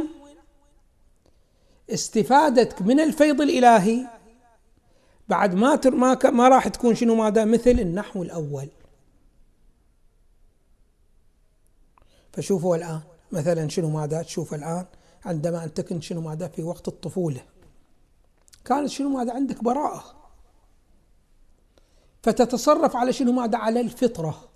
استفادتك 1.91 2.83
من 2.83 3.01
الفيض 3.01 3.41
الإلهي 3.41 4.07
بعد 5.29 5.55
ما 5.55 5.81
ما 6.25 6.49
راح 6.49 6.69
تكون 6.69 6.95
شنو 6.95 7.15
ماذا؟ 7.15 7.45
مثل 7.45 7.71
النحو 7.71 8.23
الأول. 8.23 8.69
فشوفوا 12.37 12.77
الآن. 12.77 13.01
مثلا 13.33 13.69
شنو 13.69 13.91
ماذا 13.91 14.23
تشوف 14.23 14.55
الآن؟ 14.55 14.85
عندما 15.25 15.65
أنت 15.65 15.81
كنت 15.81 16.03
شنو 16.03 16.21
ماذا 16.21 16.49
في 16.49 16.63
وقت 16.63 16.89
الطفولة. 16.89 17.45
كانت 18.65 18.89
شنو 18.89 19.09
ماذا 19.09 19.33
عندك 19.33 19.65
براءة. 19.65 20.05
فتتصرف 22.23 22.97
على 22.97 23.13
شنو 23.13 23.33
ماذا؟ 23.33 23.59
على 23.59 23.81
الفطرة. 23.81 24.49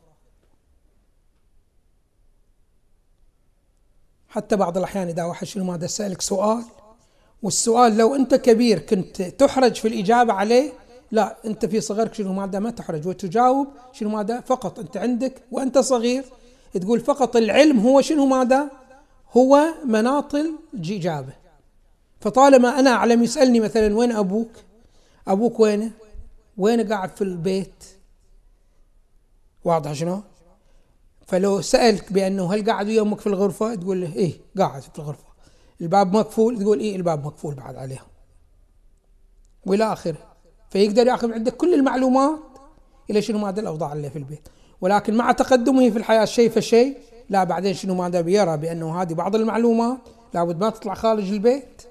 حتى 4.28 4.56
بعض 4.56 4.78
الأحيان 4.78 5.08
إذا 5.08 5.24
واحد 5.24 5.46
شنو 5.46 5.64
ماذا 5.64 5.86
سألك 5.86 6.20
سؤال 6.20 6.64
والسؤال 7.42 7.96
لو 7.96 8.14
أنت 8.14 8.34
كبير 8.34 8.78
كنت 8.78 9.22
تحرج 9.22 9.74
في 9.74 9.88
الإجابة 9.88 10.32
عليه 10.32 10.72
لا 11.12 11.36
أنت 11.46 11.66
في 11.66 11.80
صغرك 11.80 12.14
شنو 12.14 12.32
ماذا 12.32 12.58
ما 12.58 12.70
تحرج 12.70 13.08
وتجاوب 13.08 13.68
شنو 13.92 14.08
ماذا؟ 14.10 14.40
فقط 14.40 14.78
أنت 14.78 14.96
عندك 14.96 15.42
وأنت 15.50 15.78
صغير. 15.78 16.24
تقول 16.78 17.00
فقط 17.00 17.36
العلم 17.36 17.78
هو 17.78 18.00
شنو 18.00 18.26
ماذا؟ 18.26 18.70
هو 19.36 19.74
مناط 19.84 20.34
الإجابة 20.74 21.32
فطالما 22.20 22.78
أنا 22.80 22.90
أعلم 22.90 23.22
يسألني 23.24 23.60
مثلا 23.60 23.96
وين 23.96 24.12
أبوك؟ 24.12 24.50
أبوك 25.28 25.60
وينه؟ 25.60 25.90
وين 26.56 26.92
قاعد 26.92 27.16
في 27.16 27.24
البيت؟ 27.24 27.84
واضح 29.64 29.92
شنو؟ 29.92 30.22
فلو 31.26 31.60
سألك 31.60 32.12
بأنه 32.12 32.54
هل 32.54 32.70
قاعد 32.70 32.86
ويا 32.86 33.02
أمك 33.02 33.20
في 33.20 33.26
الغرفة؟ 33.26 33.74
تقول 33.74 34.00
له 34.00 34.14
إيه 34.14 34.32
قاعد 34.58 34.82
في 34.82 34.98
الغرفة. 34.98 35.24
الباب 35.80 36.16
مقفول؟ 36.16 36.58
تقول 36.58 36.80
إيه 36.80 36.96
الباب 36.96 37.26
مقفول 37.26 37.54
بعد 37.54 37.76
عليهم. 37.76 38.06
والى 39.66 39.92
آخره. 39.92 40.18
فيقدر 40.70 41.06
يأخذ 41.06 41.32
عندك 41.32 41.56
كل 41.56 41.74
المعلومات 41.74 42.38
إلى 43.10 43.22
شنو 43.22 43.38
ماذا؟ 43.38 43.60
الأوضاع 43.60 43.92
اللي 43.92 44.10
في 44.10 44.18
البيت. 44.18 44.48
ولكن 44.80 45.16
مع 45.16 45.32
تقدمه 45.32 45.90
في 45.90 45.98
الحياة 45.98 46.24
شيء 46.24 46.50
فشيء 46.50 46.98
لا 47.28 47.44
بعدين 47.44 47.74
شنو 47.74 47.94
ماذا 47.94 48.20
بيرى؟ 48.20 48.56
بأنه 48.56 49.02
هذه 49.02 49.14
بعض 49.14 49.36
المعلومات 49.36 49.98
لابد 50.34 50.60
ما 50.60 50.70
تطلع 50.70 50.94
خارج 50.94 51.32
البيت. 51.32 51.82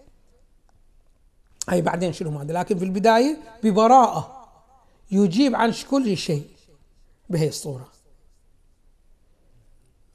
أي 1.72 1.82
بعدين 1.82 2.14
شنو 2.14 2.32
ماذا؟ 2.32 2.54
لكن 2.54 2.78
في 2.78 2.86
البداية 2.86 3.38
ببراءة 3.64 4.48
يجيب 5.12 5.56
عن 5.56 5.74
كل 5.90 6.18
شيء 6.18 6.48
بهي 7.30 7.48
الصورة. 7.48 7.88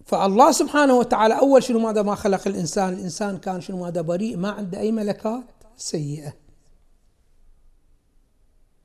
فالله 0.07 0.53
سبحانه 0.53 0.95
وتعالى 0.95 1.39
أول 1.39 1.63
شنو 1.63 1.79
ماذا 1.79 2.03
ما 2.03 2.15
خلق 2.15 2.49
الإنسان 2.49 2.93
الإنسان 2.93 3.39
كان 3.39 3.61
شنو 3.61 3.85
ماذا 3.85 4.01
بريء 4.01 4.37
ما 4.37 4.51
عنده 4.51 4.81
أي 4.81 4.93
ملكات 4.93 5.45
سيئة. 5.77 6.33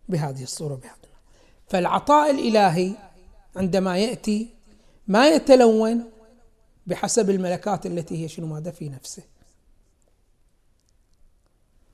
بهذه 0.09 0.43
الصورة 0.43 0.75
بهذا. 0.75 0.95
فالعطاء 1.67 2.31
الإلهي 2.31 2.93
عندما 3.55 3.97
يأتي 3.97 4.49
ما 5.07 5.27
يتلون 5.27 6.03
بحسب 6.87 7.29
الملكات 7.29 7.85
التي 7.85 8.23
هي 8.23 8.27
شنو 8.27 8.47
ماذا 8.47 8.71
في 8.71 8.89
نفسه. 8.89 9.23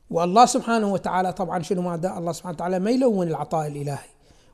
والله 0.10 0.46
سبحانه 0.46 0.94
وتعالى 0.94 1.34
طبعا 1.34 1.62
شنو 1.62 1.82
ماذا 1.82 2.18
الله 2.18 2.32
سبحانه 2.32 2.56
وتعالى 2.56 2.80
ما 2.80 2.92
يلون 2.92 3.28
العطاء 3.28 3.68
الإلهي 3.68 4.10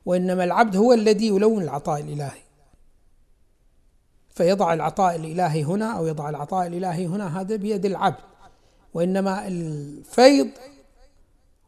وإنما 0.06 0.44
العبد 0.44 0.76
هو 0.76 0.92
الذي 0.92 1.26
يلون 1.26 1.62
العطاء 1.62 2.00
الإلهي. 2.00 2.42
فيضع 4.34 4.74
العطاء 4.74 5.16
الإلهي 5.16 5.64
هنا 5.64 5.98
أو 5.98 6.06
يضع 6.06 6.28
العطاء 6.28 6.66
الإلهي 6.66 7.06
هنا 7.06 7.40
هذا 7.40 7.56
بيد 7.56 7.86
العبد. 7.86 8.24
وإنما 8.94 9.46
الفيض 9.46 10.48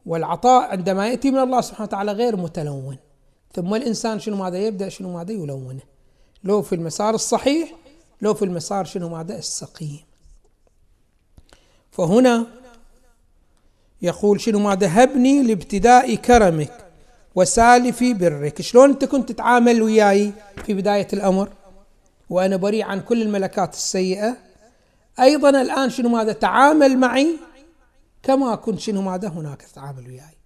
والعطاء 0.06 0.70
عندما 0.70 1.08
يأتي 1.08 1.30
من 1.30 1.38
الله 1.38 1.60
سبحانه 1.60 1.88
وتعالى 1.88 2.12
غير 2.12 2.36
متلون. 2.36 2.96
ثم 3.54 3.74
الإنسان 3.74 4.20
شنو 4.20 4.36
ماذا 4.36 4.58
يبدأ؟ 4.58 4.88
شنو 4.88 5.12
ماذا 5.12 5.32
يلونه؟ 5.32 5.80
لو 6.44 6.62
في 6.62 6.74
المسار 6.74 7.14
الصحيح 7.14 7.74
لو 8.22 8.34
في 8.34 8.44
المسار 8.44 8.84
شنو 8.84 9.08
ماذا؟ 9.08 9.38
السقيم. 9.38 10.00
فهنا 11.90 12.46
يقول 14.02 14.40
شنو 14.40 14.58
ماذا؟ 14.58 14.86
هبني 14.90 15.42
لابتداء 15.42 16.14
كرمك 16.14 16.84
وسالف 17.34 18.02
برك. 18.02 18.62
شلون 18.62 18.90
أنت 18.90 19.04
كنت 19.04 19.32
تتعامل 19.32 19.82
وياي 19.82 20.32
في 20.66 20.74
بداية 20.74 21.08
الأمر؟ 21.12 21.48
وأنا 22.30 22.56
بريء 22.56 22.84
عن 22.84 23.00
كل 23.00 23.22
الملكات 23.22 23.74
السيئة. 23.74 24.36
أيضا 25.20 25.50
الآن 25.50 25.90
شنو 25.90 26.08
ماذا؟ 26.08 26.32
تعامل 26.32 26.98
معي 26.98 27.36
كما 28.22 28.54
كنت 28.54 28.80
شنو 28.80 29.02
ماذا؟ 29.02 29.28
هناك 29.28 29.62
تتعامل 29.62 30.08
وياي. 30.08 30.36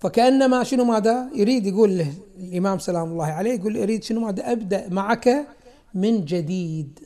فكأنما 0.00 0.64
شنو 0.64 0.84
ماذا 0.84 1.30
يريد؟ 1.34 1.66
يقول 1.66 1.98
له 1.98 2.14
الإمام 2.38 2.78
سلام 2.78 3.08
الله 3.12 3.26
عليه 3.26 3.52
يقول 3.52 3.76
يريد 3.76 4.04
شنو 4.04 4.20
ماذا؟ 4.20 4.52
أبدأ 4.52 4.88
معك 4.88 5.46
من 5.94 6.24
جديد. 6.24 7.00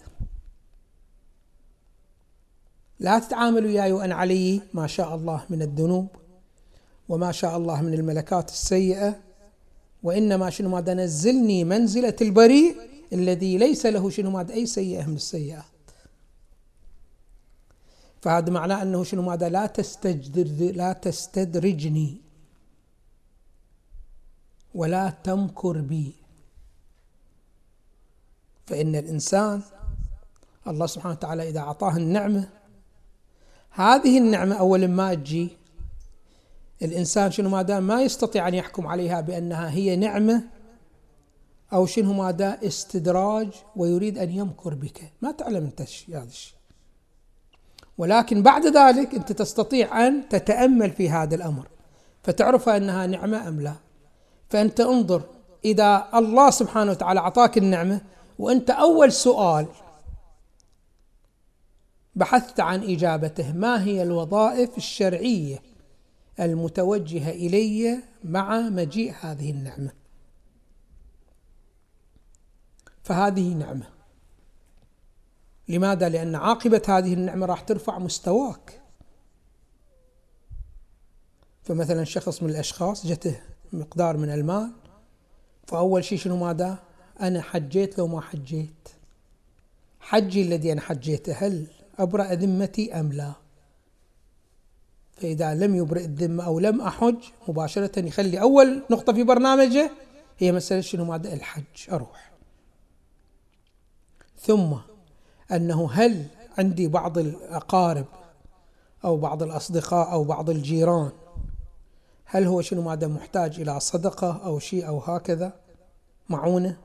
لا 3.00 3.18
تتعامل 3.18 3.66
وياي 3.66 3.92
وأنا 3.92 4.14
علي 4.14 4.60
ما 4.74 4.86
شاء 4.86 5.14
الله 5.14 5.44
من 5.50 5.62
الذنوب 5.62 6.08
وما 7.08 7.32
شاء 7.32 7.56
الله 7.56 7.82
من 7.82 7.94
الملكات 7.94 8.50
السيئة 8.50 9.20
وإنما 10.02 10.50
شنو 10.50 10.68
ماذا؟ 10.68 10.94
نزلني 10.94 11.64
منزلة 11.64 12.16
البريء 12.20 12.76
الذي 13.12 13.58
ليس 13.58 13.86
له 13.86 14.10
شنو 14.10 14.30
ماذا؟ 14.30 14.54
أي 14.54 14.66
سيئة 14.66 15.06
من 15.06 15.14
السيئات. 15.14 15.64
فهذا 18.20 18.50
معناه 18.50 18.82
أنه 18.82 19.04
شنو 19.04 19.22
ماذا؟ 19.22 19.48
لا 19.48 19.66
تستجدر 19.66 20.72
لا 20.72 20.92
تستدرجني. 20.92 22.31
ولا 24.74 25.10
تمكر 25.10 25.80
بي. 25.80 26.14
فإن 28.66 28.96
الإنسان 28.96 29.62
الله 30.66 30.86
سبحانه 30.86 31.14
وتعالى 31.14 31.48
إذا 31.48 31.60
أعطاه 31.60 31.96
النعمة 31.96 32.48
هذه 33.70 34.18
النعمة 34.18 34.54
أول 34.54 34.88
ما 34.88 35.14
تجي 35.14 35.56
الإنسان 36.82 37.30
شنو 37.30 37.48
ماذا 37.48 37.80
ما 37.80 38.02
يستطيع 38.02 38.48
أن 38.48 38.54
يحكم 38.54 38.86
عليها 38.86 39.20
بأنها 39.20 39.70
هي 39.70 39.96
نعمة 39.96 40.42
أو 41.72 41.86
شنو 41.86 42.12
ماذا 42.12 42.58
استدراج 42.62 43.48
ويريد 43.76 44.18
أن 44.18 44.30
يمكر 44.30 44.74
بك. 44.74 45.12
ما 45.22 45.32
تعلم 45.32 45.64
أنت 45.64 45.80
هذا 46.10 46.22
الشيء 46.22 46.56
ولكن 47.98 48.42
بعد 48.42 48.66
ذلك 48.66 49.14
أنت 49.14 49.32
تستطيع 49.32 50.06
أن 50.06 50.28
تتأمل 50.28 50.90
في 50.90 51.10
هذا 51.10 51.34
الأمر. 51.34 51.68
فتعرف 52.22 52.68
أنها 52.68 53.06
نعمة 53.06 53.48
أم 53.48 53.60
لا. 53.60 53.74
فأنت 54.52 54.80
انظر 54.80 55.22
إذا 55.64 56.08
الله 56.14 56.50
سبحانه 56.50 56.90
وتعالى 56.90 57.20
أعطاك 57.20 57.58
النعمة 57.58 58.00
وأنت 58.38 58.70
أول 58.70 59.12
سؤال 59.12 59.66
بحثت 62.14 62.60
عن 62.60 62.82
إجابته 62.82 63.52
ما 63.52 63.84
هي 63.84 64.02
الوظائف 64.02 64.76
الشرعية 64.76 65.62
المتوجهة 66.40 67.30
إلي 67.30 67.98
مع 68.24 68.60
مجيء 68.60 69.14
هذه 69.20 69.50
النعمة؟ 69.50 69.92
فهذه 73.02 73.54
نعمة. 73.54 73.88
لماذا؟ 75.68 76.08
لأن 76.08 76.34
عاقبة 76.34 76.82
هذه 76.88 77.14
النعمة 77.14 77.46
راح 77.46 77.60
ترفع 77.60 77.98
مستواك. 77.98 78.82
فمثلا 81.62 82.04
شخص 82.04 82.42
من 82.42 82.50
الأشخاص 82.50 83.06
جته 83.06 83.51
مقدار 83.72 84.16
من 84.16 84.30
المال 84.30 84.70
فأول 85.66 86.04
شيء 86.04 86.18
شنو 86.18 86.36
ماذا؟ 86.36 86.78
أنا 87.20 87.42
حجيت 87.42 87.98
لو 87.98 88.06
ما 88.06 88.20
حجيت 88.20 88.88
حجي 90.00 90.42
الذي 90.42 90.72
أنا 90.72 90.80
حجيته 90.80 91.32
هل 91.32 91.66
أبرأ 91.98 92.34
ذمتي 92.34 93.00
أم 93.00 93.12
لا؟ 93.12 93.32
فإذا 95.16 95.54
لم 95.54 95.74
يبرئ 95.74 96.04
الذمة 96.04 96.44
أو 96.44 96.58
لم 96.58 96.80
أحج 96.80 97.16
مباشرة 97.48 98.06
يخلي 98.06 98.40
أول 98.40 98.82
نقطة 98.90 99.12
في 99.12 99.22
برنامجه 99.22 99.90
هي 100.38 100.52
مسألة 100.52 100.80
شنو 100.80 101.04
ماذا؟ 101.04 101.32
الحج 101.32 101.90
أروح 101.92 102.32
ثم 104.38 104.74
أنه 105.52 105.90
هل 105.92 106.26
عندي 106.58 106.88
بعض 106.88 107.18
الأقارب 107.18 108.06
أو 109.04 109.16
بعض 109.16 109.42
الأصدقاء 109.42 110.12
أو 110.12 110.24
بعض 110.24 110.50
الجيران 110.50 111.10
هل 112.34 112.46
هو 112.46 112.60
شنو 112.60 112.82
ماذا 112.82 113.06
محتاج 113.06 113.60
إلى 113.60 113.80
صدقه 113.80 114.40
أو 114.44 114.58
شيء 114.58 114.88
أو 114.88 114.98
هكذا؟ 114.98 115.52
معونه؟ 116.28 116.76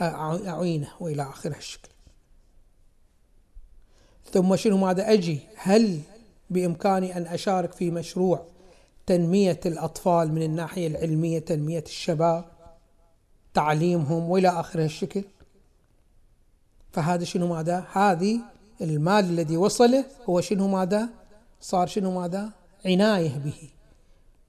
اعينه 0.00 0.88
والى 1.00 1.22
اخر 1.22 1.50
الشكل 1.56 1.88
ثم 4.32 4.56
شنو 4.56 4.76
ماذا 4.76 5.12
أجي؟ 5.12 5.40
هل 5.56 6.00
بامكاني 6.50 7.16
ان 7.16 7.26
اشارك 7.26 7.72
في 7.72 7.90
مشروع 7.90 8.46
تنمية 9.06 9.60
الأطفال 9.66 10.32
من 10.32 10.42
الناحية 10.42 10.86
العلمية 10.86 11.38
تنمية 11.38 11.84
الشباب 11.86 12.44
تعليمهم 13.54 14.30
وإلى 14.30 14.48
آخر 14.48 14.84
الشكل 14.84 15.24
فهذا 16.92 17.24
شنو 17.24 17.46
ماذا 17.46 17.86
هذه 17.92 18.40
المال 18.80 19.24
الذي 19.24 19.56
وصله 19.56 20.04
هو 20.28 20.40
شنو 20.40 20.68
ماذا 20.68 21.08
صار 21.60 21.86
شنو 21.86 22.20
ماذا 22.20 22.50
عناية 22.84 23.38
به. 23.38 23.73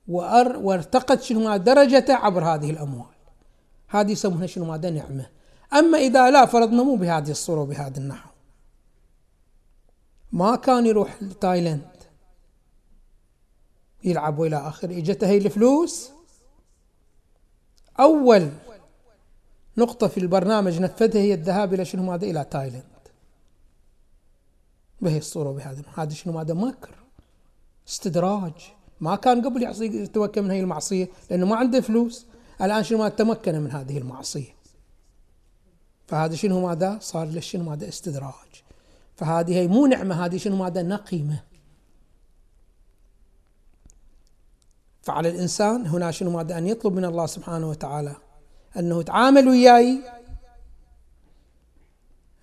وارتقت 0.07 1.21
شنو 1.21 1.57
درجته 1.57 2.13
عبر 2.13 2.43
هذه 2.43 2.69
الأموال. 2.69 3.15
هذه 3.87 4.11
يسمونها 4.11 4.47
شنو؟ 4.47 4.65
ماذا؟ 4.65 4.89
نعمة. 4.89 5.29
أما 5.73 5.97
إذا 5.97 6.31
لا 6.31 6.45
فرضنا 6.45 6.83
مو 6.83 6.95
بهذه 6.95 7.31
الصورة 7.31 7.61
وبهذا 7.61 7.97
النحو. 7.97 8.29
ما 10.31 10.55
كان 10.55 10.85
يروح 10.85 11.23
لتايلاند. 11.23 11.95
يلعب 14.03 14.39
وإلى 14.39 14.57
اخره 14.57 14.97
إجته 14.97 15.27
هي 15.27 15.37
الفلوس. 15.37 16.09
أول 17.99 18.49
نقطة 19.77 20.07
في 20.07 20.19
البرنامج 20.19 20.79
نفذها 20.79 21.21
هي 21.21 21.33
الذهاب 21.33 21.73
إلى 21.73 21.85
شنو؟ 21.85 22.03
ماذا؟ 22.03 22.25
إلى 22.25 22.43
تايلاند. 22.43 22.85
بهي 25.01 25.17
الصورة 25.17 25.49
وبهذا. 25.49 25.83
هذا 25.95 26.13
شنو؟ 26.13 26.33
ماذا؟ 26.33 26.53
مكر. 26.53 26.95
استدراج. 27.87 28.74
ما 28.99 29.15
كان 29.15 29.45
قبل 29.45 29.63
يعصي 29.63 29.85
يتمكن 29.85 30.43
من 30.43 30.51
هذه 30.51 30.59
المعصية 30.59 31.09
لأنه 31.29 31.45
ما 31.45 31.55
عنده 31.55 31.81
فلوس. 31.81 32.25
الآن 32.61 32.83
شنو 32.83 32.97
ما 32.97 33.09
تمكن 33.09 33.59
من 33.59 33.71
هذه 33.71 33.97
المعصية. 33.97 34.55
فهذا 36.07 36.35
شنو 36.35 36.67
ماذا؟ 36.67 36.97
صار 37.01 37.27
له 37.27 37.39
شنو 37.39 37.63
ماذا؟ 37.63 37.87
استدراج. 37.87 38.63
فهذه 39.15 39.55
هي 39.55 39.67
مو 39.67 39.85
نعمة 39.85 40.25
هذه 40.25 40.37
شنو 40.37 40.55
ماذا؟ 40.55 40.81
نقيمة. 40.81 41.43
فعلى 45.01 45.29
الإنسان 45.29 45.87
هنا 45.87 46.11
شنو 46.11 46.31
ماذا؟ 46.31 46.57
أن 46.57 46.67
يطلب 46.67 46.93
من 46.93 47.05
الله 47.05 47.25
سبحانه 47.25 47.69
وتعالى 47.69 48.15
أنه 48.77 49.01
تعامل 49.01 49.47
وياي. 49.47 49.99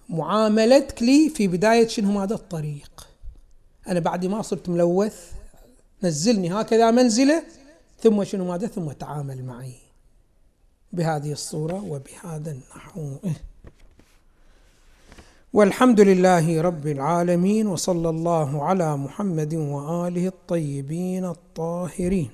معاملتك 0.09 1.03
لي 1.03 1.29
في 1.29 1.49
بداية 1.49 1.89
شنو 1.89 2.13
ماذا؟ 2.13 2.35
الطريق. 2.35 3.09
أنا 3.89 4.01
بعد 4.01 4.27
ما 4.27 4.43
صرت 4.43 4.69
ملوث 4.69 5.33
نزلني 6.03 6.53
هكذا 6.53 6.91
منزلة 6.91 7.43
ثم 8.03 8.25
شنو 8.25 8.45
ماذا؟ 8.45 8.67
ثم 8.67 8.93
تعامل 8.93 9.45
معي 9.45 9.75
بهذه 10.93 11.33
الصورة 11.33 11.85
وبهذا 11.91 12.51
النحو. 12.51 13.17
والحمد 15.53 16.01
لله 16.01 16.61
رب 16.61 16.87
العالمين 16.87 17.67
وصلى 17.67 18.09
الله 18.09 18.65
على 18.65 18.97
محمد 18.97 19.55
وآله 19.55 20.27
الطيبين 20.27 21.25
الطاهرين. 21.25 22.31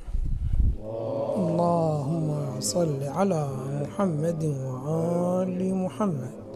اللهم 1.37 2.61
صل 2.61 3.03
على 3.03 3.43
محمد 3.83 4.45
وآل 4.45 5.75
محمد. 5.75 6.48